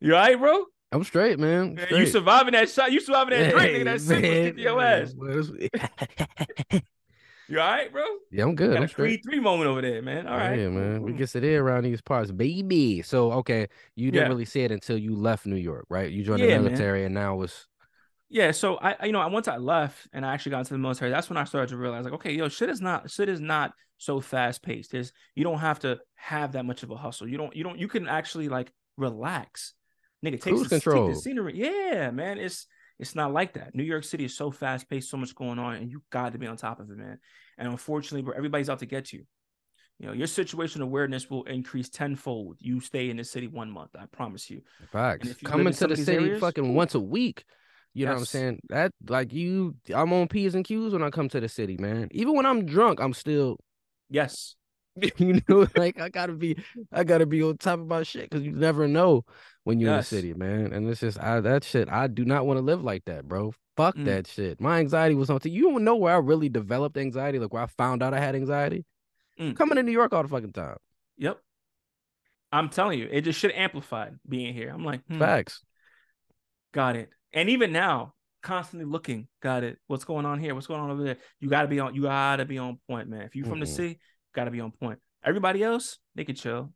[0.00, 0.64] you all right, bro?
[0.90, 1.74] I'm straight, man.
[1.74, 2.12] Man, you straight.
[2.12, 2.92] surviving that shot?
[2.92, 3.70] You surviving that drink?
[3.72, 6.80] Hey, nigga, that was kicking your man, ass.
[7.50, 8.04] You all right, bro?
[8.30, 8.70] yeah, I'm good.
[8.70, 9.22] Got I'm a straight.
[9.24, 10.26] Three moment over there, man.
[10.26, 11.02] All right, Yeah, man.
[11.02, 11.16] We Mm.
[11.18, 13.00] get it in around these parts, baby.
[13.00, 14.28] So okay, you didn't Yeah.
[14.28, 16.10] really see it until you left New York, right?
[16.12, 16.64] You joined Yeah, the man.
[16.64, 17.66] military, and now it's
[18.28, 20.78] Yeah, so I, I- you know, once I left and I actually got into the
[20.78, 23.40] military, that's when I started to realize, like, okay, yo, shit is not, shit is
[23.40, 24.90] not so fast paced.
[24.92, 27.26] There's, you don't have to have that much of a hustle.
[27.26, 29.72] You don't, you don't, you can actually like relax,
[30.24, 30.32] nigga.
[30.32, 31.08] Take Cruise the, take control.
[31.08, 31.56] the scenery.
[31.56, 32.66] Yeah, man, it's,
[32.98, 33.74] it's not like that.
[33.74, 36.38] New York City is so fast paced, so much going on, and you got to
[36.38, 37.18] be on top of it, man.
[37.56, 39.24] And unfortunately, bro, everybody's out to get you.
[39.98, 42.56] You know, your situation awareness will increase tenfold.
[42.60, 44.62] You stay in the city one month, I promise you.
[44.92, 45.28] facts.
[45.28, 47.44] if you Coming to the city areas, fucking once a week.
[47.94, 48.60] You know what I'm saying?
[48.68, 52.08] That like you, I'm on P's and Q's when I come to the city, man.
[52.12, 53.56] Even when I'm drunk, I'm still,
[54.08, 54.54] Yes,
[55.18, 56.56] you know, like I gotta be,
[56.92, 59.24] I gotta be on top of my shit because you never know
[59.64, 60.12] when you're Yes.
[60.12, 60.72] in the city, man.
[60.72, 61.88] And it's just I that shit.
[61.88, 63.52] I do not want to live like that, bro.
[63.76, 64.06] Fuck Mm.
[64.06, 64.60] that shit.
[64.60, 65.40] My anxiety was on.
[65.44, 68.34] You don't know where I really developed anxiety, like where I found out I had
[68.34, 68.84] anxiety.
[69.38, 69.56] Mm.
[69.56, 70.76] Coming to New York all the fucking time.
[71.18, 71.38] Yep.
[72.50, 74.70] I'm telling you, it just should amplify being here.
[74.70, 75.62] I'm like, hmm, Facts.
[76.72, 77.10] got it.
[77.32, 79.78] And even now, constantly looking, got it.
[79.86, 80.54] What's going on here?
[80.54, 81.16] What's going on over there?
[81.40, 81.94] You gotta be on.
[81.94, 83.22] You gotta be on point, man.
[83.22, 83.74] If you're from the Mhm.
[84.38, 84.98] City, gotta be on point.
[85.24, 86.72] Everybody else, they can chill.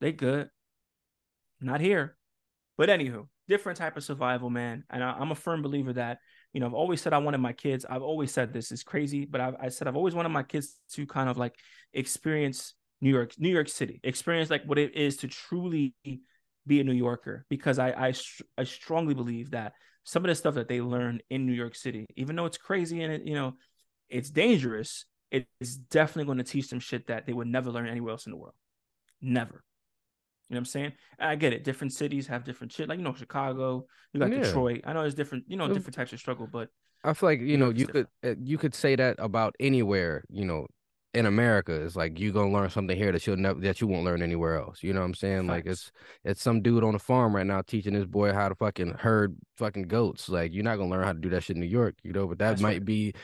[0.00, 0.48] They good.
[1.60, 2.16] Not here.
[2.76, 4.84] But anywho, different type of survival, man.
[4.90, 6.18] And I, I'm a firm believer that
[6.52, 7.84] you know, I've always said I wanted my kids.
[7.84, 10.78] I've always said this is crazy, but I've, I said I've always wanted my kids
[10.92, 11.56] to kind of like
[11.92, 16.84] experience New York, New York City, experience like what it is to truly be a
[16.84, 17.44] New Yorker.
[17.50, 18.14] Because I I,
[18.56, 19.72] I strongly believe that
[20.04, 23.02] some of the stuff that they learn in New York City, even though it's crazy
[23.02, 23.54] and it, you know,
[24.08, 28.12] it's dangerous, it's definitely going to teach them shit that they would never learn anywhere
[28.12, 28.54] else in the world.
[29.20, 29.64] Never.
[30.48, 30.92] You know what I'm saying?
[31.18, 31.64] I get it.
[31.64, 32.88] Different cities have different shit.
[32.88, 34.42] Like you know, Chicago, you got yeah.
[34.42, 34.82] Detroit.
[34.84, 36.68] I know there's different, you know, different types of struggle, but
[37.02, 40.24] I feel like you know you could uh, you could say that about anywhere.
[40.30, 40.66] You know,
[41.14, 44.04] in America, it's like you gonna learn something here that you'll never that you won't
[44.04, 44.82] learn anywhere else.
[44.82, 45.46] You know what I'm saying?
[45.46, 45.48] Facts.
[45.48, 45.92] Like it's
[46.24, 49.36] it's some dude on the farm right now teaching his boy how to fucking herd
[49.56, 50.28] fucking goats.
[50.28, 52.26] Like you're not gonna learn how to do that shit in New York, you know.
[52.26, 52.84] But that That's might right.
[52.84, 53.14] be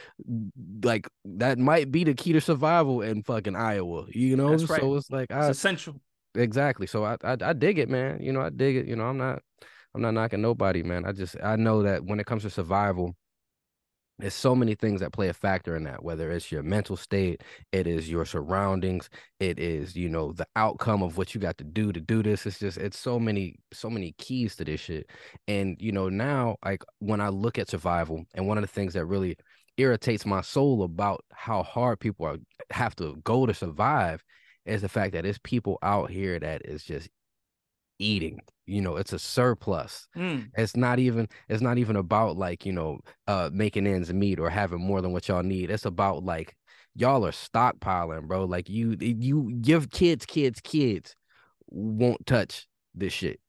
[0.82, 4.06] like that might be the key to survival in fucking Iowa.
[4.10, 4.80] You know, right.
[4.80, 6.00] so it's like it's I, essential.
[6.36, 6.86] Exactly.
[6.86, 8.22] So I, I I dig it, man.
[8.22, 8.86] You know, I dig it.
[8.86, 9.42] You know, I'm not
[9.94, 11.04] I'm not knocking nobody, man.
[11.04, 13.16] I just I know that when it comes to survival,
[14.20, 17.42] there's so many things that play a factor in that whether it's your mental state
[17.72, 19.08] it is your surroundings
[19.40, 22.46] it is you know the outcome of what you got to do to do this.
[22.46, 25.08] It's just it's so many so many keys to this shit.
[25.48, 28.94] And you know now like when i look at survival and one of the things
[28.94, 29.36] that really
[29.76, 32.36] irritates my soul about how hard people are
[32.70, 34.22] have to go to survive
[34.66, 37.08] is the fact that there's people out here that is just
[38.00, 40.06] eating you know it's a surplus.
[40.16, 40.48] Mm.
[40.56, 44.48] it's not even it's not even about like you know uh making ends meet or
[44.48, 45.70] having more than what y'all need.
[45.70, 46.56] It's about like
[46.94, 48.44] y'all are stockpiling bro.
[48.44, 51.16] Like you you give kids kids kids
[51.68, 53.40] won't touch this shit.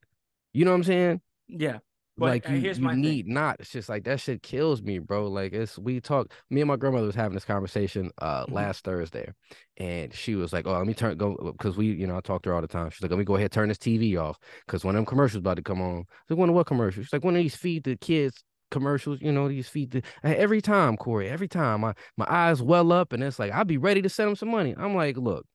[0.53, 1.21] You know what i'm saying?
[1.47, 1.79] Yeah
[2.21, 3.34] but like you, here's you my need thing.
[3.34, 3.57] not.
[3.60, 5.27] It's just like that shit kills me, bro.
[5.27, 6.31] Like it's we talk.
[6.51, 8.53] Me and my grandmother was having this conversation uh mm-hmm.
[8.53, 9.31] last Thursday,
[9.77, 12.43] and she was like, "Oh, let me turn go because we, you know, I talk
[12.43, 12.91] to her all the time.
[12.91, 15.39] She's like, let me go ahead turn this TV off because one of them commercials
[15.39, 16.05] about to come on.
[16.07, 17.07] I like, one of what commercials?
[17.07, 20.62] She's like, one of these feed the kids commercials, you know, these feed the every
[20.62, 24.03] time, Corey, every time my my eyes well up, and it's like I'll be ready
[24.03, 24.75] to send them some money.
[24.77, 25.45] I'm like, look,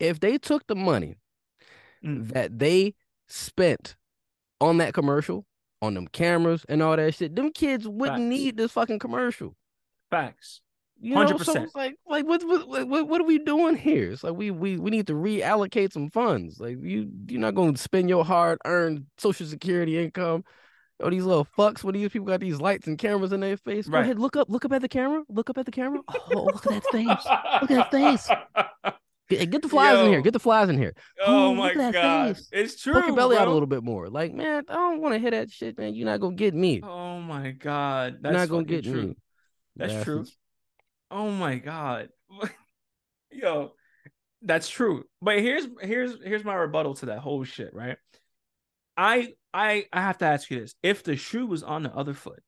[0.00, 1.18] if they took the money
[2.04, 2.28] mm.
[2.32, 2.94] that they
[3.28, 3.96] spent
[4.60, 5.44] on that commercial,
[5.82, 8.28] on them cameras and all that shit, them kids wouldn't Facts.
[8.28, 9.54] need this fucking commercial.
[10.10, 10.60] Facts.
[11.12, 11.70] Hundred percent.
[11.72, 14.12] So like, like what, what, what, what are we doing here?
[14.12, 16.60] It's like we, we, we need to reallocate some funds.
[16.60, 20.44] Like you, you're not going to spend your hard-earned Social Security income.
[21.00, 21.82] Oh, these little fucks.
[21.82, 23.86] When these people got these lights and cameras in their face.
[23.88, 24.04] Go right.
[24.04, 25.24] ahead, look up, look up at the camera.
[25.28, 26.00] Look up at the camera.
[26.08, 27.06] Oh, look at that face.
[27.60, 28.28] Look at that face.
[29.28, 30.04] Get, get the flies Yo.
[30.04, 30.20] in here.
[30.20, 30.94] Get the flies in here.
[31.20, 32.48] Oh, oh my god, face.
[32.52, 32.92] it's true.
[32.92, 33.42] Poke your belly bro.
[33.42, 34.08] out a little bit more.
[34.08, 35.94] Like, man, I don't want to hear that shit, man.
[35.94, 36.82] You're not gonna get me.
[36.82, 39.08] Oh my god, that's You're not gonna get true.
[39.08, 39.16] me.
[39.76, 40.26] That's true.
[41.10, 42.08] Oh my god,
[43.32, 43.72] yo,
[44.42, 45.04] that's true.
[45.22, 47.72] But here's here's here's my rebuttal to that whole shit.
[47.72, 47.96] Right?
[48.96, 52.14] I I I have to ask you this: If the shoe was on the other
[52.14, 52.42] foot,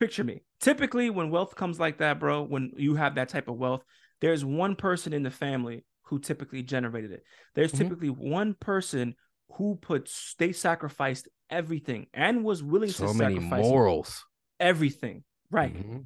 [0.00, 0.42] picture me.
[0.60, 3.84] Typically, when wealth comes like that, bro, when you have that type of wealth,
[4.20, 7.22] there's one person in the family who typically generated it.
[7.54, 7.84] There's mm-hmm.
[7.84, 9.14] typically one person
[9.52, 14.24] who put they sacrificed everything and was willing so to many sacrifice morals,
[14.58, 15.24] everything.
[15.50, 15.74] Right.
[15.74, 15.98] Mm-hmm.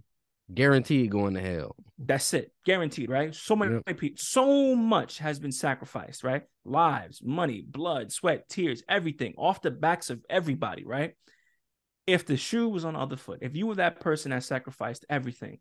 [0.53, 1.77] Guaranteed going to hell.
[1.99, 2.53] That's it.
[2.65, 3.35] Guaranteed, right?
[3.35, 3.97] So many yep.
[3.97, 6.43] people, so much has been sacrificed, right?
[6.65, 11.15] Lives, money, blood, sweat, tears, everything off the backs of everybody, right?
[12.07, 15.05] If the shoe was on the other foot, if you were that person that sacrificed
[15.09, 15.59] everything,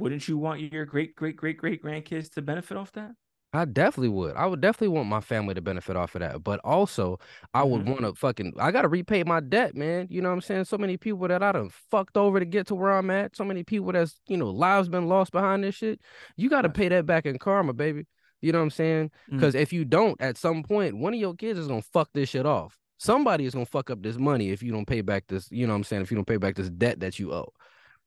[0.00, 3.12] wouldn't you want your great great great great grandkids to benefit off that?
[3.52, 4.36] I definitely would.
[4.36, 6.44] I would definitely want my family to benefit off of that.
[6.44, 7.18] But also,
[7.52, 7.90] I would mm-hmm.
[7.90, 10.06] want to fucking I gotta repay my debt, man.
[10.08, 10.64] You know what I'm saying?
[10.66, 13.36] So many people that I done fucked over to get to where I'm at.
[13.36, 16.00] So many people that's, you know, lives been lost behind this shit.
[16.36, 18.06] You gotta pay that back in karma, baby.
[18.40, 19.10] You know what I'm saying?
[19.28, 19.62] Because mm-hmm.
[19.62, 22.46] if you don't, at some point, one of your kids is gonna fuck this shit
[22.46, 22.78] off.
[22.98, 25.72] Somebody is gonna fuck up this money if you don't pay back this, you know
[25.72, 27.52] what I'm saying, if you don't pay back this debt that you owe.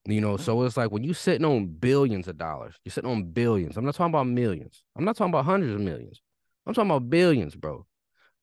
[0.05, 3.31] You know, so it's like when you're sitting on billions of dollars, you're sitting on
[3.31, 3.77] billions.
[3.77, 4.83] I'm not talking about millions.
[4.97, 6.21] I'm not talking about hundreds of millions.
[6.65, 7.85] I'm talking about billions, bro.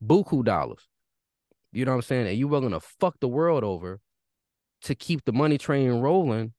[0.03, 0.89] Buku dollars.
[1.73, 2.29] You know what I'm saying?
[2.29, 4.01] And you're willing to fuck the world over
[4.83, 6.55] to keep the money train rolling.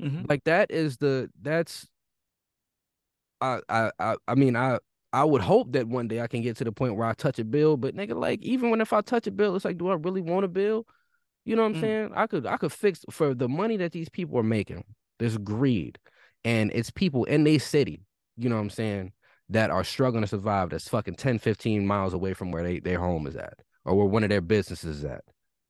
[0.00, 0.24] Mm-hmm.
[0.28, 1.86] Like that is the that's
[3.42, 4.78] I I I mean I
[5.12, 7.38] I would hope that one day I can get to the point where I touch
[7.38, 9.88] a bill, but nigga, like even when if I touch a bill, it's like, do
[9.88, 10.86] I really want a bill?
[11.44, 11.80] You know what I'm mm.
[11.80, 12.12] saying?
[12.14, 14.84] I could I could fix for the money that these people are making.
[15.18, 15.98] There's greed,
[16.44, 18.02] and it's people in their city.
[18.36, 19.12] You know what I'm saying?
[19.48, 20.70] That are struggling to survive.
[20.70, 24.06] That's fucking 10, 15 miles away from where they their home is at, or where
[24.06, 25.22] one of their businesses is at.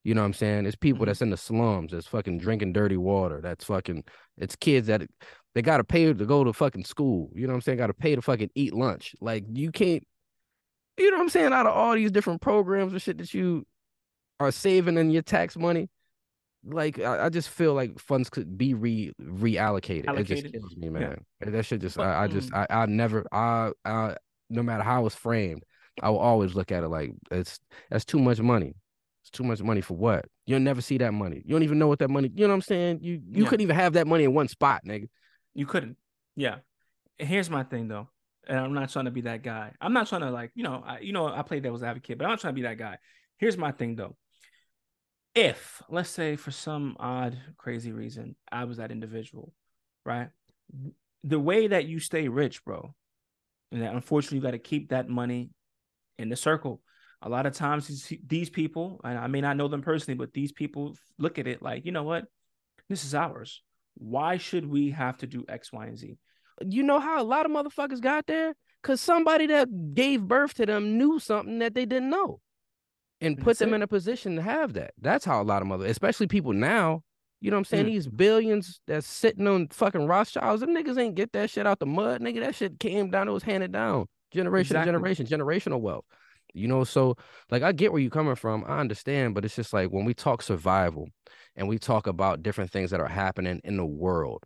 [0.05, 0.67] You know what I'm saying?
[0.67, 1.07] It's people mm-hmm.
[1.07, 3.41] that's in the slums that's fucking drinking dirty water.
[3.41, 4.05] That's fucking
[4.37, 5.03] it's kids that
[5.55, 7.31] they gotta pay to go to fucking school.
[7.35, 7.79] You know what I'm saying?
[7.79, 9.15] Gotta pay to fucking eat lunch.
[9.21, 10.07] Like you can't,
[10.99, 11.53] you know what I'm saying?
[11.53, 13.67] Out of all these different programs and shit that you
[14.41, 15.89] are saving in your tax money,
[16.65, 20.19] like I, I just feel like funds could be re reallocated.
[20.19, 20.91] It just kills me, Yeah.
[20.91, 21.25] man.
[21.41, 22.67] That should just But, I, I just mm.
[22.71, 24.17] I I never I I
[24.51, 25.65] no matter how it's framed,
[26.03, 27.59] I will always look at it like it's
[27.91, 28.75] that's too much money.
[29.23, 30.27] It's too much money for what?
[30.47, 31.43] You'll never see that money.
[31.45, 32.31] You don't even know what that money.
[32.35, 32.99] You know what I'm saying?
[33.03, 33.49] You you Yeah.
[33.49, 35.09] couldn't even have that money in one spot, nigga.
[35.55, 35.97] You couldn't.
[36.37, 36.57] Yeah.
[37.19, 38.09] Here's my thing though,
[38.49, 39.73] and I'm not trying to be that guy.
[39.81, 42.25] I'm not trying to like, you know, I, you know, I play devil's advocate, but
[42.25, 42.99] I'm not trying to be that guy.
[43.39, 44.17] Here's my thing though.
[45.35, 49.53] If let's say for some odd, crazy reason, I was that individual,
[50.05, 50.29] right?
[51.25, 52.95] The way that you stay rich, bro,
[53.71, 55.51] and that unfortunately you got to keep that money
[56.19, 56.83] in the circle.
[57.23, 60.53] A lot of times these, people, and I may not know them personally, but these
[60.53, 62.25] people look at it like, you know what?
[62.89, 63.63] This is ours.
[63.95, 66.19] Why should we have to do X, Y, and Z?
[66.61, 68.55] You know how a lot of motherfuckers got there?
[68.83, 72.41] Cause somebody that gave birth to them knew something that they didn't know.
[73.25, 73.77] And put That's them it.
[73.77, 74.93] in a position to have that.
[75.01, 77.03] That's how a lot of mother, especially people now,
[77.41, 77.85] you know what I'm saying?
[77.87, 77.91] Mm.
[77.91, 81.87] These billions that's sitting on fucking Rothschilds, them niggas ain't get that shit out the
[81.87, 82.21] mud.
[82.21, 84.07] Nigga, that shit came down, it was handed down.
[84.33, 84.93] Generation Exactly.
[84.93, 86.05] to generation, generational wealth.
[86.55, 87.17] You know, so
[87.51, 88.65] like I get where you're coming from.
[88.67, 91.09] I understand, but it's just like when we talk survival
[91.57, 94.45] and we talk about different things that are happening in the world,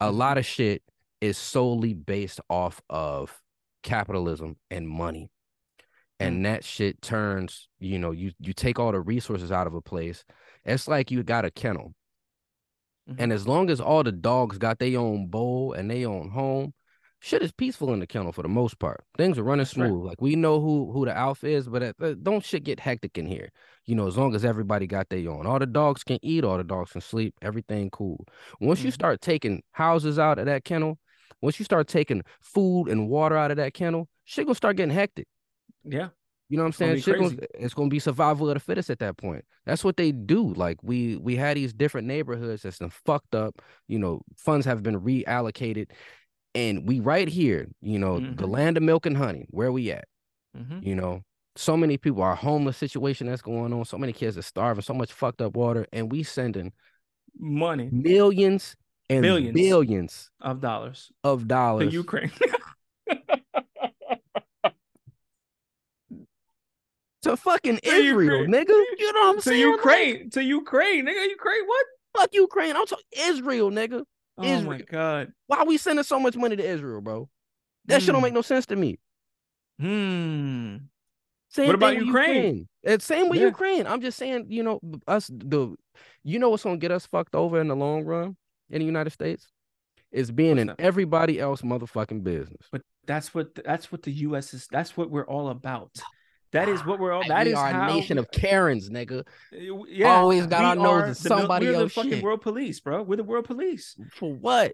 [0.00, 0.16] a Mhm.
[0.16, 0.82] lot of shit
[1.20, 3.42] is solely based off of
[3.82, 5.30] capitalism and money.
[6.20, 9.80] And that shit turns, you know, you you take all the resources out of a
[9.80, 10.24] place.
[10.64, 11.94] It's like you got a kennel.
[13.08, 13.16] Mhm.
[13.18, 16.74] And as long as all the dogs got their own bowl and their own home,
[17.20, 19.02] shit is peaceful in the kennel for the most part.
[19.16, 19.88] Things are running That's right.
[19.88, 20.04] smooth.
[20.04, 23.26] Like we know who who the alpha is, but uh, don't shit get hectic in
[23.26, 23.50] here.
[23.86, 25.46] You know, as long as everybody got their own.
[25.46, 28.24] All the dogs can eat, all the dogs can sleep, everything cool.
[28.60, 28.94] Once you Mhm.
[28.94, 30.98] start taking houses out of that kennel,
[31.40, 34.94] once you start taking food and water out of that kennel, shit gonna start getting
[34.94, 35.26] hectic.
[35.84, 36.08] Yeah.
[36.48, 37.16] You know what I'm It's saying?
[37.16, 39.44] be gonna, it's gonna be survival of the fittest at that point.
[39.66, 40.52] That's what they do.
[40.54, 43.62] Like we we had these different neighborhoods that's been fucked up.
[43.86, 45.90] You know, funds have been reallocated,
[46.54, 47.68] and we right here.
[47.80, 48.50] You know, the Mhm.
[48.50, 49.46] land of milk and honey.
[49.50, 50.06] Where we at?
[50.56, 51.22] hmm You know,
[51.54, 53.84] so many people are homeless situation that's going on.
[53.84, 54.82] So many kids are starving.
[54.82, 56.72] So much fucked up water, and we sending
[57.38, 58.76] Money millions
[59.08, 59.54] and Billions.
[59.54, 62.32] billions of dollars of dollars to Ukraine.
[67.22, 68.50] to fucking To Israel, Ukraine.
[68.66, 68.84] nigga.
[68.98, 69.66] You know what I'm to saying?
[69.66, 70.30] Like, Ukraine.
[70.30, 71.06] To Ukraine.
[71.06, 71.86] Nigga, Ukraine, what?
[72.16, 72.76] fuck Ukraine.
[72.76, 74.04] I'm talking Israel, nigga.
[74.38, 74.80] Oh my Israel.
[74.90, 75.32] god.
[75.46, 77.28] Why are we sending so much money to Israel, bro?
[77.86, 78.24] That shit don't Hmm.
[78.24, 78.98] make no sense to me.
[79.78, 80.76] Hmm.
[81.48, 82.68] Same What about with Ukraine?
[82.82, 83.46] It's same with Yeah.
[83.46, 83.86] Ukraine.
[83.86, 85.74] I'm just saying, you know, us the
[86.22, 88.36] you know what's gonna get us fucked over in the long run
[88.70, 89.48] in the United States?
[90.12, 90.80] Is being What's in that?
[90.80, 92.66] everybody else motherfucking business.
[92.70, 94.54] But that's what that's what the U.S.
[94.54, 94.68] is.
[94.70, 95.90] That's what we're all about.
[96.52, 97.22] That is what we're all.
[97.26, 99.20] That we is a nation of Karens, nigga.
[99.20, 102.22] Uh, Yeah, Always got our nose in the somebody We're the fucking shit.
[102.22, 103.02] world police, bro.
[103.02, 103.96] We're the world police.
[104.14, 104.72] For what?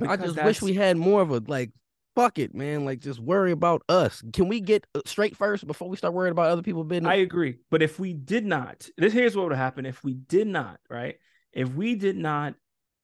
[0.00, 1.72] I Because just wish we had more of a like
[2.14, 2.84] fuck it, man.
[2.84, 4.22] Like just worry about us.
[4.32, 7.10] Can we get uh, straight first before we start worrying about other people's business?
[7.10, 7.58] I agree.
[7.70, 11.16] But if we did not, this here's what would happen if we did not, right?
[11.52, 12.54] If we did not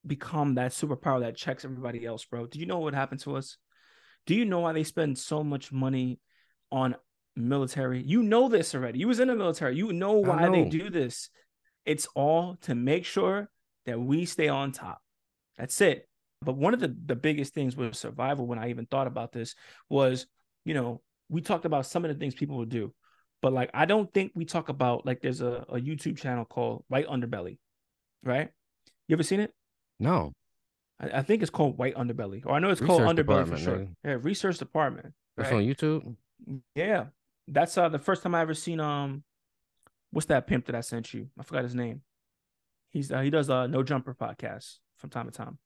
[0.07, 3.37] become that superpower that checks everybody else, bro, do you know what would happen to
[3.37, 3.57] us?
[4.27, 6.19] Do you know why they spend so much money
[6.73, 6.97] on
[7.37, 8.03] military?
[8.03, 8.99] You know this already.
[8.99, 9.77] You was in the military.
[9.77, 11.31] You know why they do this.
[11.85, 13.51] It's all to make sure
[13.87, 15.01] that we stay on top.
[15.59, 16.09] That's it.
[16.43, 19.55] But one of the, the biggest things with survival, when I even thought about this,
[19.89, 20.27] was,
[20.65, 22.93] you know, we talked about some of the things people would do.
[23.43, 26.85] But like I don't think we talk about like there's a, a YouTube channel called
[26.89, 27.59] White Underbelly,
[28.23, 28.49] right?
[29.07, 29.53] You ever seen it?
[30.01, 30.33] no.
[30.99, 33.87] I, I think it's called White Underbelly, or I know it's called Underbelly for sure.
[34.05, 35.13] Yeah, research department.
[35.37, 35.59] That's right?
[35.59, 36.15] on YouTube.
[36.75, 37.07] Yeah,
[37.49, 39.23] that's uh the first time I ever seen um,
[40.11, 41.29] what's that pimp that I sent you?
[41.39, 42.03] I forgot his name.
[42.91, 45.59] He's uh, he does uh no jumper podcast from time to time.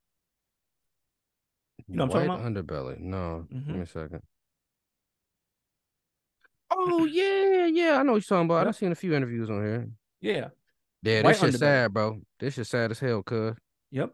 [1.86, 2.98] You know what I'm White talking underbelly.
[3.00, 3.46] No.
[3.50, 3.74] Give Mhm.
[3.74, 4.22] me a second.
[6.70, 7.98] Oh yeah, yeah.
[7.98, 8.66] I know what you're talking about.
[8.66, 9.88] I've seen a few interviews on here.
[10.20, 10.48] Yeah,
[11.02, 12.20] Yeah, White this shit sad, bro.
[12.40, 13.54] This shit sad as hell, cuz.
[13.92, 14.12] Yep.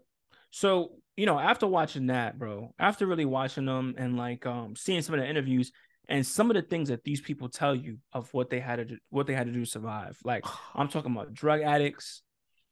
[0.51, 5.03] So, you know, after watching that, bro, after really watching them and like um seeing
[5.03, 5.73] some of the interviews
[6.09, 8.85] and some of the things that these people tell you of what they had to
[8.85, 10.19] do, what they had to do to survive.
[10.25, 12.23] Like I'm talking about drug addicts,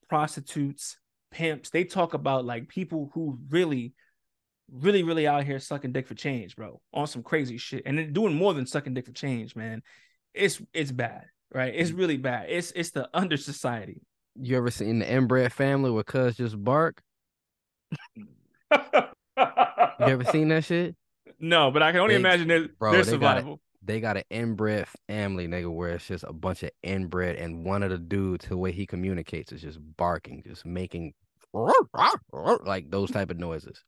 [0.09, 0.99] prostitutes,
[1.31, 1.71] pimps.
[1.71, 3.95] They talk about like people who really
[4.71, 7.83] really really out here sucking dick for change, bro, on some crazy shit.
[7.87, 9.83] And doing more than sucking dick for change, man.
[10.35, 11.75] It's it's bad, right?
[11.75, 11.99] It's mm.
[11.99, 12.47] really bad.
[12.49, 14.03] It's it's the under society.
[14.35, 17.03] You ever seen the inbred family where cuz just bark?
[19.37, 20.97] You ever seen that shit?
[21.43, 23.41] No, but I can only They- imagine their, bro, their they got it.
[23.41, 23.61] survival.
[23.83, 27.83] they got an inbred family, nigga, where it's just a bunch of inbred, and one
[27.83, 31.13] of the dudes, the way he communicates is just barking, just making
[31.53, 33.83] like those type of noises.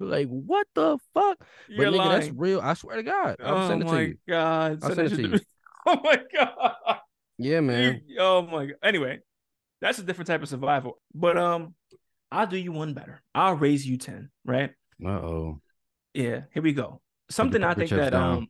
[0.00, 1.38] like what the fuck?
[1.38, 2.20] But You're nigga, lying.
[2.20, 2.60] that's real.
[2.60, 3.36] I swear to God.
[3.42, 4.14] I'll oh send it to you.
[4.28, 4.78] god!
[4.82, 5.40] I'll Send send it to you.
[5.86, 6.96] Oh my god!
[7.36, 8.00] Yeah, man.
[8.18, 8.76] Oh my god.
[8.82, 9.18] Anyway,
[9.82, 10.98] that's a different type of survival.
[11.14, 11.74] But um,
[12.32, 13.22] I'll do you one better.
[13.34, 14.30] I'll raise you ten.
[14.46, 14.70] Right?
[15.04, 15.60] Uh oh.
[16.12, 16.42] Yeah.
[16.52, 17.00] Here we go.
[17.30, 18.36] Something I think that down.
[18.38, 18.48] um,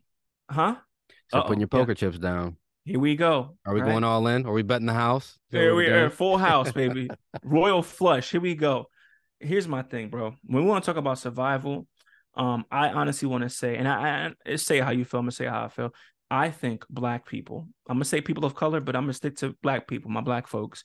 [0.50, 0.76] huh?
[1.30, 1.78] So putting your yeah.
[1.78, 2.56] poker chips down.
[2.84, 3.56] Here we go.
[3.64, 4.44] Are we going all in?
[4.46, 5.38] Are we betting the house?
[5.50, 7.08] Here we we're full house, baby.
[7.42, 8.30] Royal flush.
[8.30, 8.86] Here we go.
[9.40, 10.34] Here's my thing, bro.
[10.44, 11.86] When we want to talk about survival,
[12.34, 15.20] um, I honestly want to say, and I, I say how you feel.
[15.20, 15.94] I'm gonna say how I feel.
[16.30, 17.68] I think black people.
[17.88, 20.46] I'm gonna say people of color, but I'm gonna stick to black people, my black
[20.46, 20.84] folks.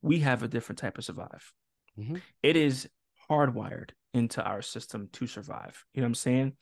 [0.00, 1.52] We have a different type of survive.
[1.98, 2.22] Mhm.
[2.42, 2.88] It is
[3.28, 5.84] hardwired into our system to survive.
[5.92, 6.52] You know what I'm saying?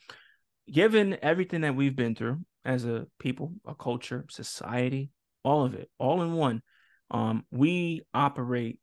[0.73, 5.11] Given everything that we've been through as a people, a culture, society,
[5.45, 6.62] all of it, all in one,
[7.11, 8.81] um, we operate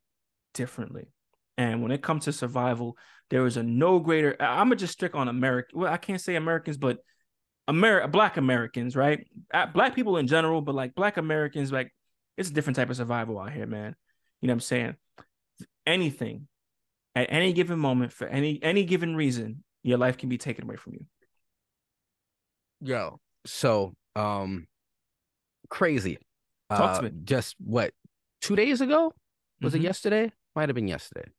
[0.54, 1.12] differently.
[1.58, 2.96] And when it comes to survival,
[3.28, 4.36] there is a no greater.
[4.40, 5.70] I'm gonna just stick on America.
[5.74, 6.98] Well, I can't say Americans, but
[7.68, 9.26] Ameri- Black Americans, right?
[9.74, 11.92] Black people in general, but like Black Americans, like
[12.36, 13.94] it's a different type of survival out here, man.
[14.40, 14.96] You know what I'm saying?
[15.86, 16.48] Anything
[17.14, 20.76] at any given moment for any any given reason, your life can be taken away
[20.76, 21.06] from you.
[22.80, 24.66] Yo, so um,
[25.68, 26.18] crazy.
[26.70, 27.10] Talk to Uh, me.
[27.24, 27.92] Just what?
[28.40, 29.12] Two days ago?
[29.60, 29.84] Was it Mhm.
[29.84, 30.32] yesterday?
[30.56, 31.30] Might have been yesterday.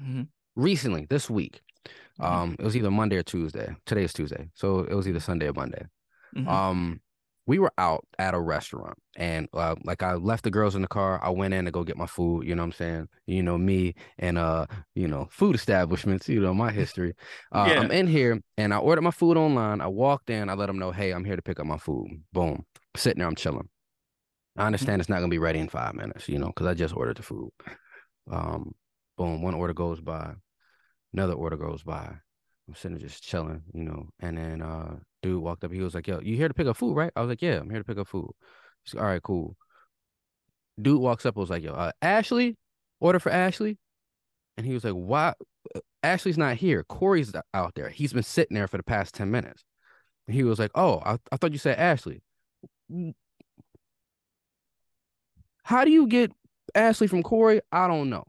[0.00, 0.28] Mhm.
[0.54, 1.60] Recently, this week.
[2.18, 2.24] Mhm.
[2.24, 3.76] Um, it was either Monday or Tuesday.
[3.84, 5.86] Today's Tuesday, so it was either Sunday or Monday.
[6.34, 6.46] Mhm.
[6.48, 7.00] Um,
[7.46, 10.88] we were out at a restaurant, and uh, like I left the girls in the
[10.88, 11.20] car.
[11.22, 12.46] I went in to go get my food.
[12.46, 13.08] You know what I'm saying?
[13.26, 16.28] You know me and uh, you know, food establishments.
[16.28, 17.14] You know my history.
[17.52, 17.80] Uh, Yeah.
[17.80, 19.80] I'm in here, and I ordered my food online.
[19.80, 20.48] I walked in.
[20.48, 22.22] I let them know, hey, I'm here to pick up my food.
[22.32, 22.64] Boom,
[22.96, 23.68] sitting there, I'm chilling.
[24.56, 26.96] I understand it's not gonna be ready in five minutes, you know, because I just
[26.96, 27.50] ordered the food.
[28.30, 28.74] Um,
[29.16, 30.34] boom, one order goes by,
[31.12, 32.16] another order goes by.
[32.68, 35.72] I'm sitting there just chilling, you know, and then uh dude walked up.
[35.72, 37.58] He was like, "Yo, you here to pick up food, right?" I was like, "Yeah,
[37.58, 38.30] I'm here to pick up food."
[38.84, 39.56] He's like, "All right, cool."
[40.80, 41.36] Dude walks up.
[41.36, 42.56] I was like, "Yo, uh, Ashley,
[43.00, 43.78] order for Ashley,"
[44.56, 45.34] and he was like, "Why?
[45.74, 46.84] uh, Ashley's not here.
[46.84, 47.88] Corey's out there.
[47.88, 49.64] He's been sitting there for the past ten minutes."
[50.26, 52.22] And he was like, "Oh, I, I thought you said Ashley."
[55.64, 56.32] How do you get
[56.74, 57.60] Ashley from Corey?
[57.72, 58.24] I don't know.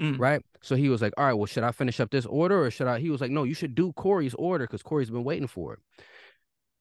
[0.00, 0.18] Mm.
[0.18, 0.42] Right.
[0.62, 2.86] So he was like, All right, well, should I finish up this order or should
[2.86, 2.98] I?
[2.98, 5.80] He was like, No, you should do Corey's order because Corey's been waiting for it.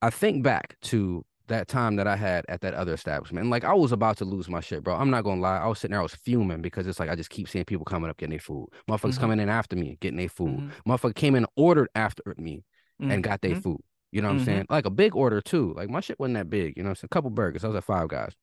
[0.01, 3.41] I think back to that time that I had at that other establishment.
[3.43, 4.95] And like I was about to lose my shit, bro.
[4.95, 5.59] I'm not gonna lie.
[5.59, 7.85] I was sitting there, I was fuming because it's like I just keep seeing people
[7.85, 8.67] coming up getting their food.
[8.89, 9.19] Motherfuckers Mhm.
[9.19, 10.59] coming in after me, getting their food.
[10.59, 10.71] Mhm.
[10.87, 12.63] Motherfucker came in, ordered after me,
[12.99, 13.21] and Mhm.
[13.21, 13.63] got their Mhm.
[13.63, 13.81] food.
[14.11, 14.39] You know what.
[14.39, 14.65] I'm saying?
[14.69, 15.73] Like a big order too.
[15.75, 16.75] Like my shit wasn't that big.
[16.75, 17.09] You know what I'm saying?
[17.11, 17.63] A couple burgers.
[17.63, 18.33] I was at five guys.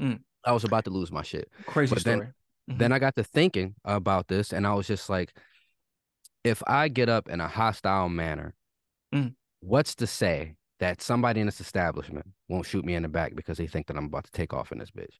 [0.00, 0.20] Mm.
[0.44, 1.48] I was about to lose my shit.
[1.66, 2.34] crazy but then-
[2.70, 2.78] Mhm.
[2.78, 5.32] Then I got to thinking about this, and I was just like,
[6.42, 8.54] if I get up in a hostile manner,
[9.12, 9.34] Mm.
[9.60, 13.58] what's to say that somebody in this establishment won't shoot me in the back because
[13.58, 15.18] they think that I'm about to take off in this bitch?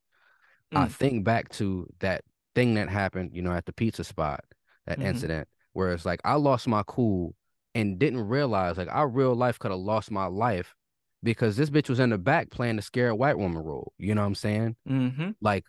[0.73, 0.91] I Mm.
[0.91, 4.45] think back to that thing that happened, you know, at the pizza spot,
[4.87, 5.05] that Mhm.
[5.05, 7.35] incident where it's like I lost my cool
[7.75, 10.75] and didn't realize like our real life could have lost my life
[11.23, 13.93] because this bitch was in the back playing the scared white woman role.
[13.99, 14.77] You know what I'm saying?
[14.87, 15.37] Mhm.
[15.41, 15.65] like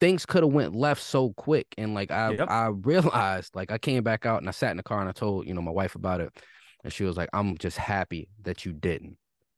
[0.00, 2.50] things could have went left so quick and like I Yep.
[2.50, 5.12] I realized like I came back out and I sat in the car and I
[5.12, 6.30] told you know my wife about it
[6.84, 9.16] and she was like I'm just happy that you didn't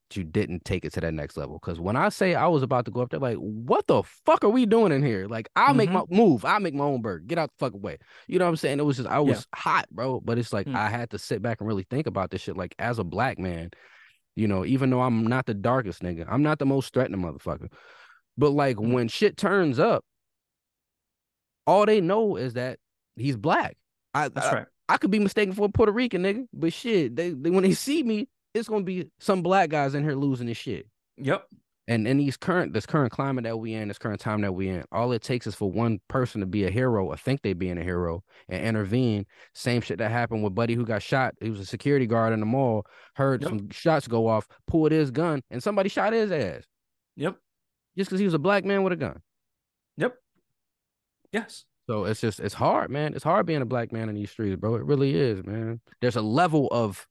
[0.08, 2.62] that you didn't take it to that next level because when I say I was
[2.62, 5.48] about to go up there like what the fuck are we doing in here like
[5.56, 6.16] I'll make my Mm-hmm.
[6.16, 7.98] move I'll make my own burger get out the fuck away
[8.28, 10.66] you know what I'm saying it was just I was hot bro but it's like
[10.66, 10.76] Mm.
[10.76, 13.38] I had to sit back and really think about this shit like as a black
[13.38, 13.70] man
[14.36, 17.70] you know even though I'm not the darkest nigga I'm not the most threatening motherfucker
[18.38, 18.92] but like Mm.
[18.92, 20.04] when shit turns up,
[21.68, 22.78] all they know is that
[23.16, 23.76] he's black.
[24.14, 24.66] I That's I, right.
[24.88, 27.74] I could be mistaken for a Puerto Rican nigga, but shit, they, they when they
[27.74, 30.86] see me, it's gonna be some black guys in here losing this shit.
[31.18, 31.46] Yep.
[31.86, 34.68] And in these current this current climate that we in, this current time that we
[34.68, 37.52] in, all it takes is for one person to be a hero or think they
[37.54, 39.26] being a hero and intervene.
[39.54, 41.34] Same shit that happened with Buddy who got shot.
[41.40, 43.50] He was a security guard in the mall, heard Yep.
[43.50, 46.64] some shots go off, pulled his gun, and somebody shot his ass
[47.16, 47.36] Yep.
[47.96, 49.20] just because he was a black man with a gun.
[51.32, 51.64] Yes.
[51.88, 53.14] So it's just it's hard, man.
[53.14, 54.74] It's hard being a black man in these streets, bro.
[54.76, 55.80] It really is, man.
[56.00, 57.06] There's a level of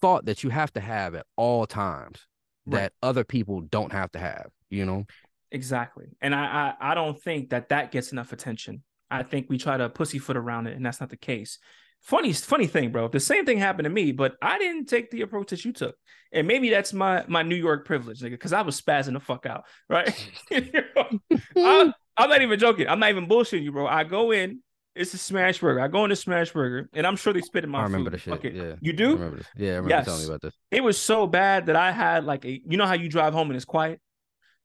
[0.00, 2.26] thought that you have to have at all times
[2.66, 2.82] Right.
[2.82, 5.04] that other people don't have to have, you know?
[5.50, 6.06] Exactly.
[6.20, 8.82] And I, I I don't think that that gets enough attention.
[9.10, 11.58] I think we try to pussyfoot around it, and that's not the case.
[12.00, 13.08] funny, funny thing, bro.
[13.08, 15.96] The same thing happened to me, but I didn't take the approach that you took.
[16.32, 19.46] And maybe that's my my New York privilege, nigga, because I was spazzing the fuck
[19.46, 20.14] out, right?
[21.56, 22.88] I, I'm not even joking.
[22.88, 23.86] I'm not even bullshitting you, bro.
[23.86, 24.60] I go in,
[24.94, 25.80] it's a smash burger.
[25.80, 28.14] I go into smash burger, and I'm sure they spit in my I remember food.
[28.14, 28.34] the shit.
[28.34, 28.50] Okay.
[28.52, 29.12] Yeah, You I do?
[29.14, 29.46] remember this.
[29.56, 30.04] Yeah, I remember Yes.
[30.04, 30.54] telling me about this.
[30.70, 33.48] It was so bad that I had like a, you know how you drive home
[33.50, 34.00] and it's quiet,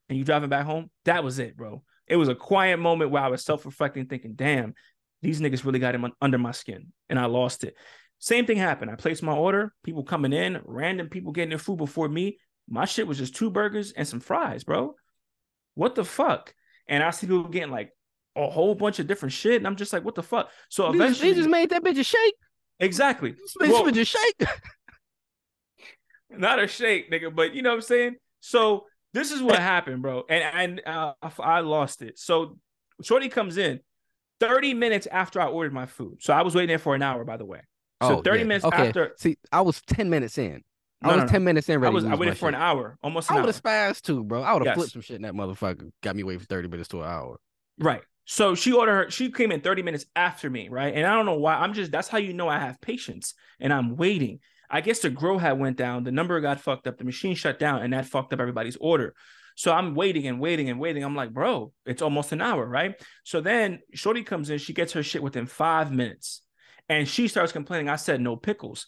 [0.09, 0.89] and you driving back home.
[1.05, 1.83] That was it, bro.
[2.07, 4.73] It was a quiet moment where I was self reflecting, thinking, "Damn,
[5.21, 7.75] these niggas really got him under my skin," and I lost it.
[8.19, 8.91] Same thing happened.
[8.91, 9.73] I placed my order.
[9.83, 12.37] People coming in, random people getting their food before me.
[12.67, 14.95] My shit was just two burgers and some fries, bro.
[15.75, 16.53] What the fuck?
[16.87, 17.91] And I see people getting like
[18.35, 20.49] a whole bunch of different shit, and I'm just like, what the fuck?
[20.69, 22.35] So They just, eventually, they just made that bitch a shake.
[22.79, 23.31] exactly.
[23.31, 24.43] This bitch Well- a shake.
[26.29, 28.15] not a shake, nigga, but you know what I'm saying?
[28.41, 30.23] So this is what happened, bro.
[30.29, 32.19] And and uh, I lost it.
[32.19, 32.57] So
[33.01, 33.79] Shorty comes in
[34.39, 36.17] 30 minutes after I ordered my food.
[36.21, 37.61] So I was waiting there for an hour, by the way.
[38.03, 38.87] So 30 minutes Oh, okay.
[38.87, 40.63] after See, I was ten minutes in.
[41.05, 41.31] No, I was no, no.
[41.31, 41.75] ten minutes in.
[41.75, 44.01] I Ready was to I waited for an hour, almost I an would have spazzed
[44.01, 44.41] too, bro.
[44.41, 44.75] I would have Yes.
[44.75, 45.91] flipped some shit in that motherfucker.
[46.01, 47.39] Got me waiting for thirty minutes to an hour.
[47.79, 48.01] Right.
[48.27, 50.91] So she ordered her, she came in 30 minutes after me, right?
[50.95, 51.55] And I don't know why.
[51.55, 54.39] I'm just that's how you know I have patience and I'm waiting.
[54.67, 57.59] I guess the grow had went down, the number got fucked up, the machine shut
[57.59, 59.13] down, and that fucked up everybody's order.
[59.55, 61.03] So I'm waiting and waiting and waiting.
[61.03, 62.99] I'm like, bro, it's almost an hour, right?
[63.23, 66.41] So then Shorty comes in, she gets her shit within five minutes,
[66.89, 67.89] and she starts complaining.
[67.89, 68.87] I said no pickles.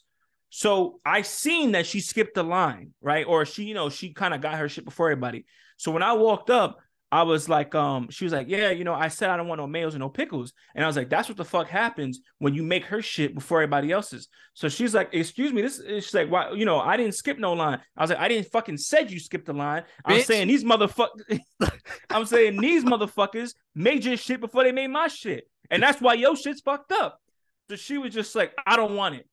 [0.49, 3.25] So I seen that she skipped the line, right?
[3.27, 5.45] Or she, you know, she kind of got her shit before everybody.
[5.77, 6.79] So when I walked up,
[7.09, 9.61] I was like, um, she was like, yeah, you know, I said I don't want
[9.61, 10.51] no mayos and no pickles.
[10.75, 13.59] And I was like, that's what the fuck happens when you make her shit before
[13.59, 14.27] everybody else's.
[14.55, 17.39] So she's like, excuse me, this is she's like, why, you know, I didn't skip
[17.39, 17.79] no line.
[17.95, 19.83] I was like, I didn't fucking said you skipped the line.
[20.03, 20.25] I'm Bitch.
[20.25, 21.39] saying these motherfuckers,
[22.09, 25.49] I'm saying these motherfuckers made your shit before they made my shit.
[25.69, 27.21] And that's why your shit's fucked up.
[27.69, 29.27] So she was just like, I don't want it.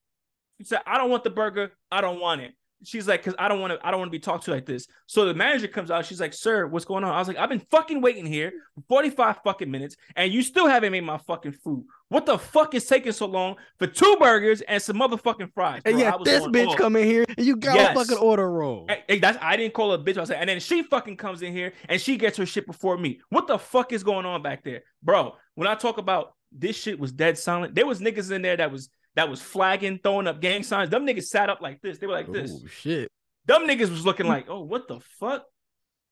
[0.64, 1.72] Said, I don't want the burger.
[1.90, 2.52] I don't want it.
[2.86, 4.66] She's like, because I don't want to, I don't want to be talked to like
[4.66, 4.86] this.
[5.06, 6.04] So the manager comes out.
[6.04, 7.14] She's like, Sir, what's going on?
[7.14, 10.66] I was like, I've been fucking waiting here for 45 fucking minutes, and you still
[10.66, 11.86] haven't made my fucking food.
[12.08, 15.80] What the fuck is taking so long for two burgers and some motherfucking fries?
[15.86, 16.76] And yeah, this bitch off.
[16.76, 17.96] come in here and you got Yes.
[17.96, 18.86] a fucking order roll.
[19.08, 20.18] That's I didn't call a bitch.
[20.18, 22.98] I said, and then she fucking comes in here and she gets her shit before
[22.98, 23.20] me.
[23.30, 25.36] What the fuck is going on back there, bro?
[25.54, 27.74] When I talk about this shit was dead silent.
[27.74, 30.90] There was niggas in there that was that was flagging, throwing up gang signs.
[30.90, 31.98] Them niggas sat up like this.
[31.98, 32.52] They were like this.
[32.52, 33.08] Oh shit.
[33.46, 35.44] Them niggas was looking like, oh, what the fuck?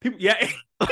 [0.00, 0.50] People, yeah,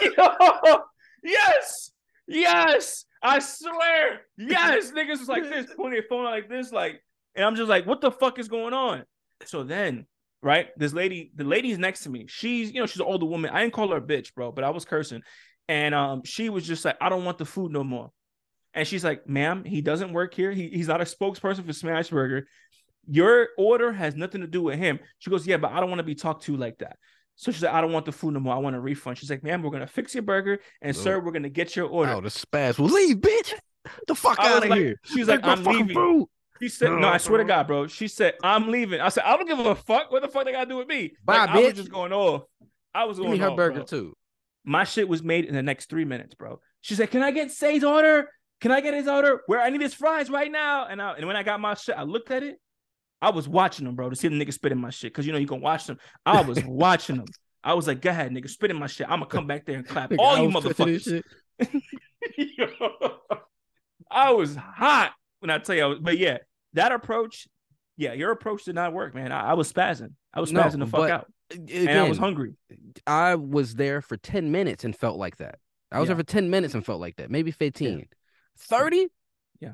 [1.24, 1.90] yes,
[2.26, 3.04] yes.
[3.22, 4.92] I swear, yes.
[4.92, 7.02] Niggas was like this, putting their phone out like this, like,
[7.34, 9.04] and I'm just like, what the fuck is going on?
[9.44, 10.06] So then,
[10.42, 12.26] right, this lady, the lady's next to me.
[12.28, 13.50] She's, you know, she's an older woman.
[13.52, 15.22] I didn't call her a bitch, bro, but I was cursing,
[15.68, 18.12] and um, she was just like, I don't want the food no more.
[18.74, 20.52] And she's like, ma'am, he doesn't work here.
[20.52, 22.46] He, he's not a spokesperson for Smash Burger.
[23.08, 25.00] Your order has nothing to do with him.
[25.18, 26.96] She goes, Yeah, but I don't want to be talked to like that.
[27.34, 28.54] So she's like, I don't want the food no more.
[28.54, 29.18] I want a refund.
[29.18, 31.00] She's like, Ma'am, we're gonna fix your burger, and Oh.
[31.00, 32.12] sir, we're gonna get your order.
[32.12, 32.78] Oh, the spaz.
[32.78, 33.54] will leave, bitch.
[34.06, 35.00] The fuck out of like- here.
[35.04, 35.94] She's like, I'm leaving.
[35.94, 36.26] food.
[36.60, 37.60] She said, No, I swear to uh-huh.
[37.62, 37.86] God, bro.
[37.86, 39.00] She said, I'm leaving.
[39.00, 40.12] I said, I don't give a fuck.
[40.12, 41.14] What the fuck they gotta do with me?
[41.24, 42.42] Bye, Like, I was just going off.
[42.94, 43.84] I was Give going me her off, burger bro.
[43.84, 44.16] too.
[44.64, 46.60] My shit was made in the next three minutes, bro.
[46.82, 48.28] She said, Can I get Say's order?
[48.60, 49.40] Can I get his order?
[49.46, 50.86] Where I need his fries right now.
[50.86, 52.56] And I, and when I got my shit, I looked at it.
[53.22, 55.12] I was watching them, bro, to see the nigga spitting my shit.
[55.12, 55.98] Cause you know you can watch them.
[56.24, 57.26] I was watching them.
[57.62, 59.06] I was like, go ahead, nigga, spit in my shit.
[59.10, 61.22] I'm gonna come back there and clap Nigga, all I you motherfuckers.
[64.10, 66.38] I was hot when I tell you, I was, but yeah,
[66.74, 67.46] that approach,
[67.96, 69.32] yeah, your approach did not work, man.
[69.32, 70.12] I, I was spazzing.
[70.34, 72.54] I was No, spazzing the fuck out, and I was hungry.
[73.06, 75.58] I was there for 10 minutes and felt like that.
[75.92, 76.14] I was Yeah.
[76.14, 77.30] there for 10 minutes and felt like that.
[77.30, 78.06] Maybe 15.
[78.60, 79.08] 30?
[79.60, 79.72] Yeah.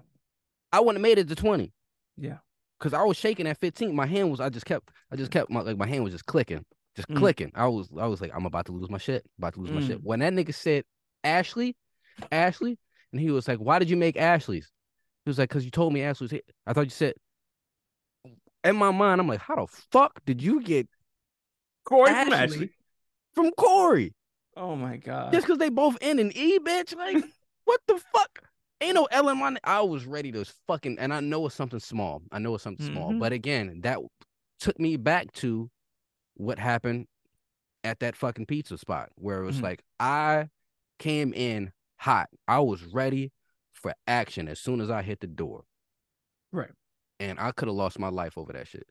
[0.72, 1.72] I wouldn't have made it to 20.
[2.16, 2.38] Yeah.
[2.78, 3.94] Cause I was shaking at 15.
[3.94, 6.26] My hand was I just kept I just kept my like my hand was just
[6.26, 6.64] clicking.
[6.94, 7.16] Just Mm.
[7.16, 7.52] clicking.
[7.54, 9.24] I was I was like, I'm about to lose my shit.
[9.38, 9.86] About to lose my Mm.
[9.86, 10.02] shit.
[10.04, 10.84] When that nigga said
[11.24, 11.74] Ashley,
[12.30, 12.78] Ashley,
[13.12, 14.70] and he was like, Why did you make Ashley's?
[15.24, 16.40] He was like, Cause you told me Ashley's here.
[16.66, 17.14] I thought you said
[18.64, 20.88] in my mind, I'm like, how the fuck did you get
[21.84, 22.70] Corey from Ashley Ashley.
[23.34, 24.12] from Corey?
[24.56, 25.32] Oh my god.
[25.32, 26.96] Just because they both end in E, bitch.
[26.96, 27.24] Like,
[27.64, 28.42] what the fuck?
[28.80, 29.46] Ain't no L in my.
[29.48, 32.22] n- I was ready to fucking, and I know it's something small.
[32.30, 33.20] I know it's something small, Mhm.
[33.20, 33.98] but again, that
[34.60, 35.70] took me back to
[36.34, 37.06] what happened
[37.84, 39.62] at that fucking pizza spot where it was Mhm.
[39.62, 40.50] like I
[40.98, 42.28] came in hot.
[42.46, 43.32] I was ready
[43.72, 45.64] for action as soon as I hit the door,
[46.52, 46.72] Right.
[47.18, 48.86] and I could have lost my life over that shit.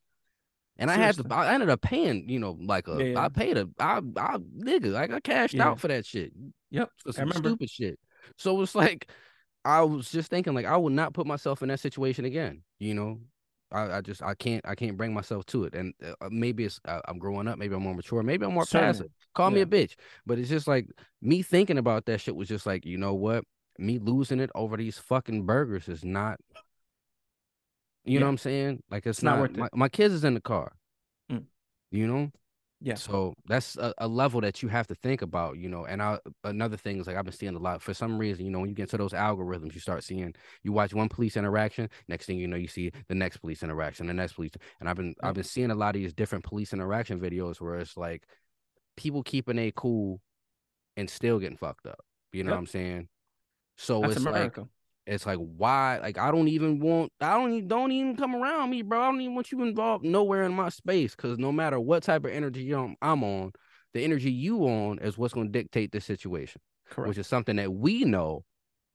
[0.78, 1.26] And I had to.
[1.34, 2.94] I ended up paying, you know, like a.
[2.94, 3.30] I Yeah, yeah.
[3.30, 3.70] paid a.
[3.80, 5.68] I, I, nigga, like I cashed Yeah.
[5.70, 6.34] out for that shit
[6.72, 6.92] Yep.
[6.98, 7.50] for I some remember.
[7.50, 8.00] stupid shit.
[8.38, 9.10] So it's like
[9.66, 12.62] I was just thinking, like, I would not put myself in that situation again.
[12.80, 13.20] You know,
[13.72, 15.74] I, I just I can't I can't bring myself to it.
[15.74, 17.58] And uh, maybe it's uh, I'm growing up.
[17.58, 18.22] Maybe I'm more mature.
[18.24, 18.94] Maybe I'm more Certainly.
[18.94, 19.12] passive.
[19.34, 19.96] Call me a bitch.
[20.26, 20.88] But it's just like
[21.22, 23.44] me thinking about that shit was just like you know what
[23.78, 26.40] me losing it over these fucking burgers is not.
[28.06, 28.20] You Yeah.
[28.20, 28.84] know what I'm saying?
[28.92, 29.58] Like it's, It's not not, worth it.
[29.58, 30.74] my, my kids is in the car.
[31.32, 31.46] Mm.
[31.92, 32.32] You know.
[32.82, 32.98] Yeah.
[32.98, 35.86] So that's a, a level that you have to think about, you know.
[35.86, 38.52] And I another thing is like I've been seeing a lot for some reason, you
[38.52, 41.90] know, when you get into those algorithms, you start seeing you watch one police interaction,
[42.08, 44.52] next thing you know, you see the next police interaction, the next police.
[44.80, 47.76] And I've been I've been seeing a lot of these different police interaction videos where
[47.80, 48.24] it's like
[48.98, 50.22] people keeping a cool
[50.98, 52.00] and still getting fucked up.
[52.34, 52.54] You know Yep.
[52.54, 53.10] what I'm saying?
[53.78, 54.68] So That's it's like America.
[55.06, 58.70] It's like why like I don't even want I don't even don't even come around
[58.70, 59.02] me, bro.
[59.02, 62.26] I don't even want you involved nowhere in my space because no matter what type
[62.26, 63.52] of energy I'm, I'm on,
[63.94, 67.10] the energy you on is what's going to dictate the situation, Correct.
[67.10, 68.44] which is something that we know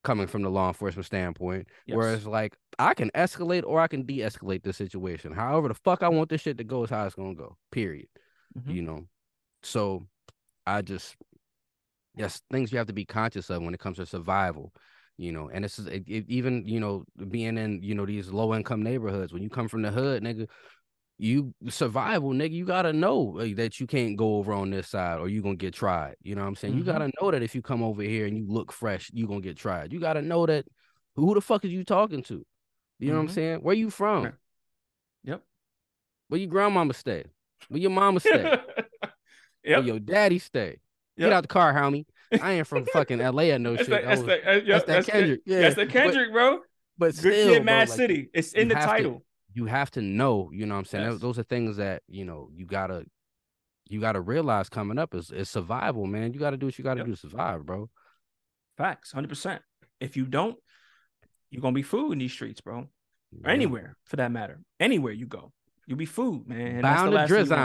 [0.03, 1.69] coming from the law enforcement standpoint.
[1.87, 1.97] Yes.
[1.97, 5.33] Whereas like I can escalate or I can de-escalate the situation.
[5.33, 7.57] However the fuck I want this shit to go is how it's gonna go.
[7.71, 8.09] Period
[8.59, 8.75] Mhm.
[8.75, 9.07] you know
[9.63, 10.05] so
[10.67, 11.17] i just
[12.17, 14.73] yes things you have to be conscious of when it comes to survival
[15.21, 18.31] you know and this is it, it- even you know being in you know these
[18.31, 20.49] low income neighborhoods when you come from the hood nigga
[21.19, 25.19] you survival nigga you gotta know uh, that you can't go over on this side
[25.21, 26.87] or you gonna get tried you know what i'm saying you Mhm.
[26.87, 29.59] gotta know that if you come over here and you look fresh you gonna get
[29.59, 30.65] tried you gotta know that
[31.17, 32.45] who the fuck is you talking to
[32.99, 33.35] you know what i'm Mhm.
[33.35, 34.33] saying where you from
[35.25, 35.43] Yep.
[36.29, 37.25] where your grandmama stay
[37.69, 38.57] where your mama stay
[39.65, 40.79] where your daddy stay
[41.17, 41.27] Yep.
[41.27, 42.07] Get out the car, homie.
[42.41, 43.91] I ain't from fucking LA or no That's shit.
[43.91, 45.41] that, I that's was- that, that's that Kendrick.
[45.47, 46.61] Yeah, That's the but- Kendrick, bro.
[46.99, 48.29] But Good still, kid, bro, Mad like, City.
[48.35, 49.25] It's in the have to- title.
[49.55, 50.51] you have to know.
[50.53, 51.11] You know what I'm saying?
[51.13, 51.21] Yes.
[51.21, 53.05] Those are things that you know you gotta
[53.89, 56.33] you gotta realize coming up is is survival, man.
[56.35, 57.07] You gotta do what you gotta Yep.
[57.07, 57.89] do to survive, bro.
[58.77, 59.63] Facts, hundred percent.
[59.99, 60.57] If you don't,
[61.51, 62.87] you're gonna be food in these streets, bro.
[63.45, 64.61] Or anywhere for that matter.
[64.79, 65.53] Anywhere you go,
[65.87, 66.67] you'll be food, man.
[66.77, 67.57] And that's the Bound to drizzle,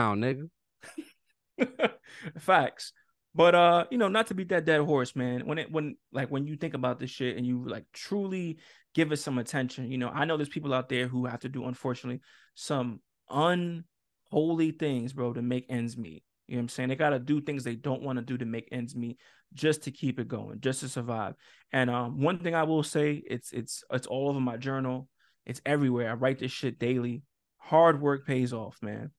[1.58, 1.92] nigga.
[2.40, 2.94] Facts.
[3.36, 5.46] But uh, you know, not to beat that dead horse, man.
[5.46, 8.60] When it when like when you think about this shit and you like truly
[8.94, 11.50] give it some attention, you know, I know there's people out there who have to
[11.50, 12.22] do, unfortunately,
[12.56, 16.24] some unholy things, bro, to make ends meet.
[16.48, 16.90] You know what I'm saying?
[16.90, 19.20] They gotta do things they don't want to do to make ends meet
[19.54, 21.34] just to keep it going, just to survive.
[21.74, 25.10] And um, one thing I will say, it's it's it's all over my journal.
[25.46, 26.10] It's everywhere.
[26.10, 27.24] I write this shit daily.
[27.58, 29.12] Hard work pays off, man.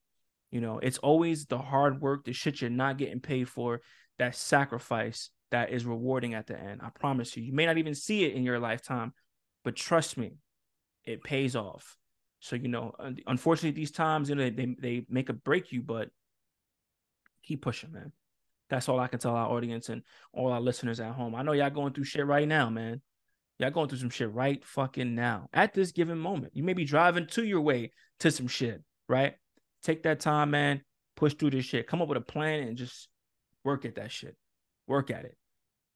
[0.51, 3.81] You know, it's always the hard work, the shit you're not getting paid for,
[4.19, 6.81] that sacrifice that is rewarding at the end.
[6.83, 7.43] I promise you.
[7.43, 9.13] You may not even see it in your lifetime,
[9.65, 10.39] but trust me,
[11.05, 11.97] it pays off.
[12.41, 12.93] So, you know,
[13.27, 16.11] unfortunately, these times, you know, they, they make a break you, but
[17.43, 18.13] keep pushing, man.
[18.69, 20.03] That's all I can tell our audience and
[20.33, 21.35] all our listeners at home.
[21.35, 23.01] I know y'all going through shit right now, man.
[23.59, 26.53] Y'all going through some shit right fucking now at this given moment.
[26.55, 29.35] You may be driving to your way to some shit, right?
[29.83, 30.83] Take that time, man.
[31.15, 31.87] Push through this shit.
[31.87, 33.09] Come up with a plan and just
[33.67, 34.37] work at that shit.
[34.87, 35.37] Work at it.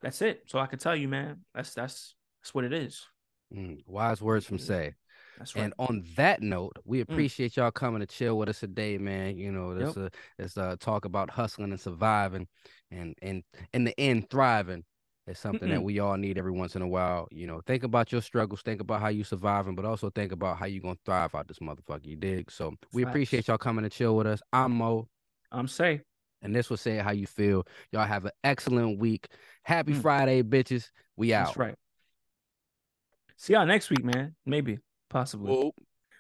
[0.03, 0.43] That's it.
[0.47, 1.45] So I can tell you, man.
[1.55, 3.07] That's that's that's what it is.
[3.55, 4.65] Mm, wise words from Yeah.
[4.65, 4.95] say.
[5.39, 5.65] That's right.
[5.65, 9.39] And on that note, we appreciate y'all coming to chill with us today, man.
[9.39, 10.09] You know, this uh,
[10.39, 12.47] this uh, talk about hustling and surviving,
[12.91, 13.43] and and
[13.73, 14.85] in the end, thriving
[15.27, 15.85] is something that Mm-mm.
[15.85, 17.29] we all need every once in a while.
[17.31, 20.59] You know, think about your struggles, think about how you surviving, but also think about
[20.59, 22.07] how you gonna thrive out this motherfucker.
[22.07, 22.51] You dig?
[22.51, 24.43] So we appreciate y'all coming to chill with us.
[24.53, 25.09] I'm Mo,
[25.53, 26.03] I'm safe.
[26.43, 27.67] And this was say how you feel.
[27.93, 29.29] Y'all have an excellent week.
[29.63, 30.03] Happy Mm.
[30.03, 30.91] Friday, bitches.
[31.17, 31.47] We out.
[31.47, 31.75] That's right.
[33.37, 34.35] See y'all next week, man.
[34.45, 34.79] Maybe.
[35.09, 35.51] Possibly.
[35.51, 35.75] Whoa.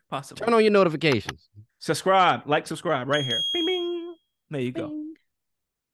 [0.08, 0.44] Possibly.
[0.44, 1.48] Turn on your notifications.
[1.78, 2.42] Subscribe.
[2.46, 3.40] Like, subscribe right here.
[3.52, 4.14] Bing bing.
[4.50, 5.04] There you go.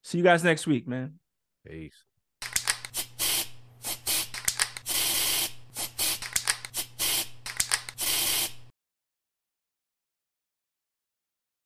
[0.03, 1.19] See you guys next week, man.
[1.67, 2.05] Peace.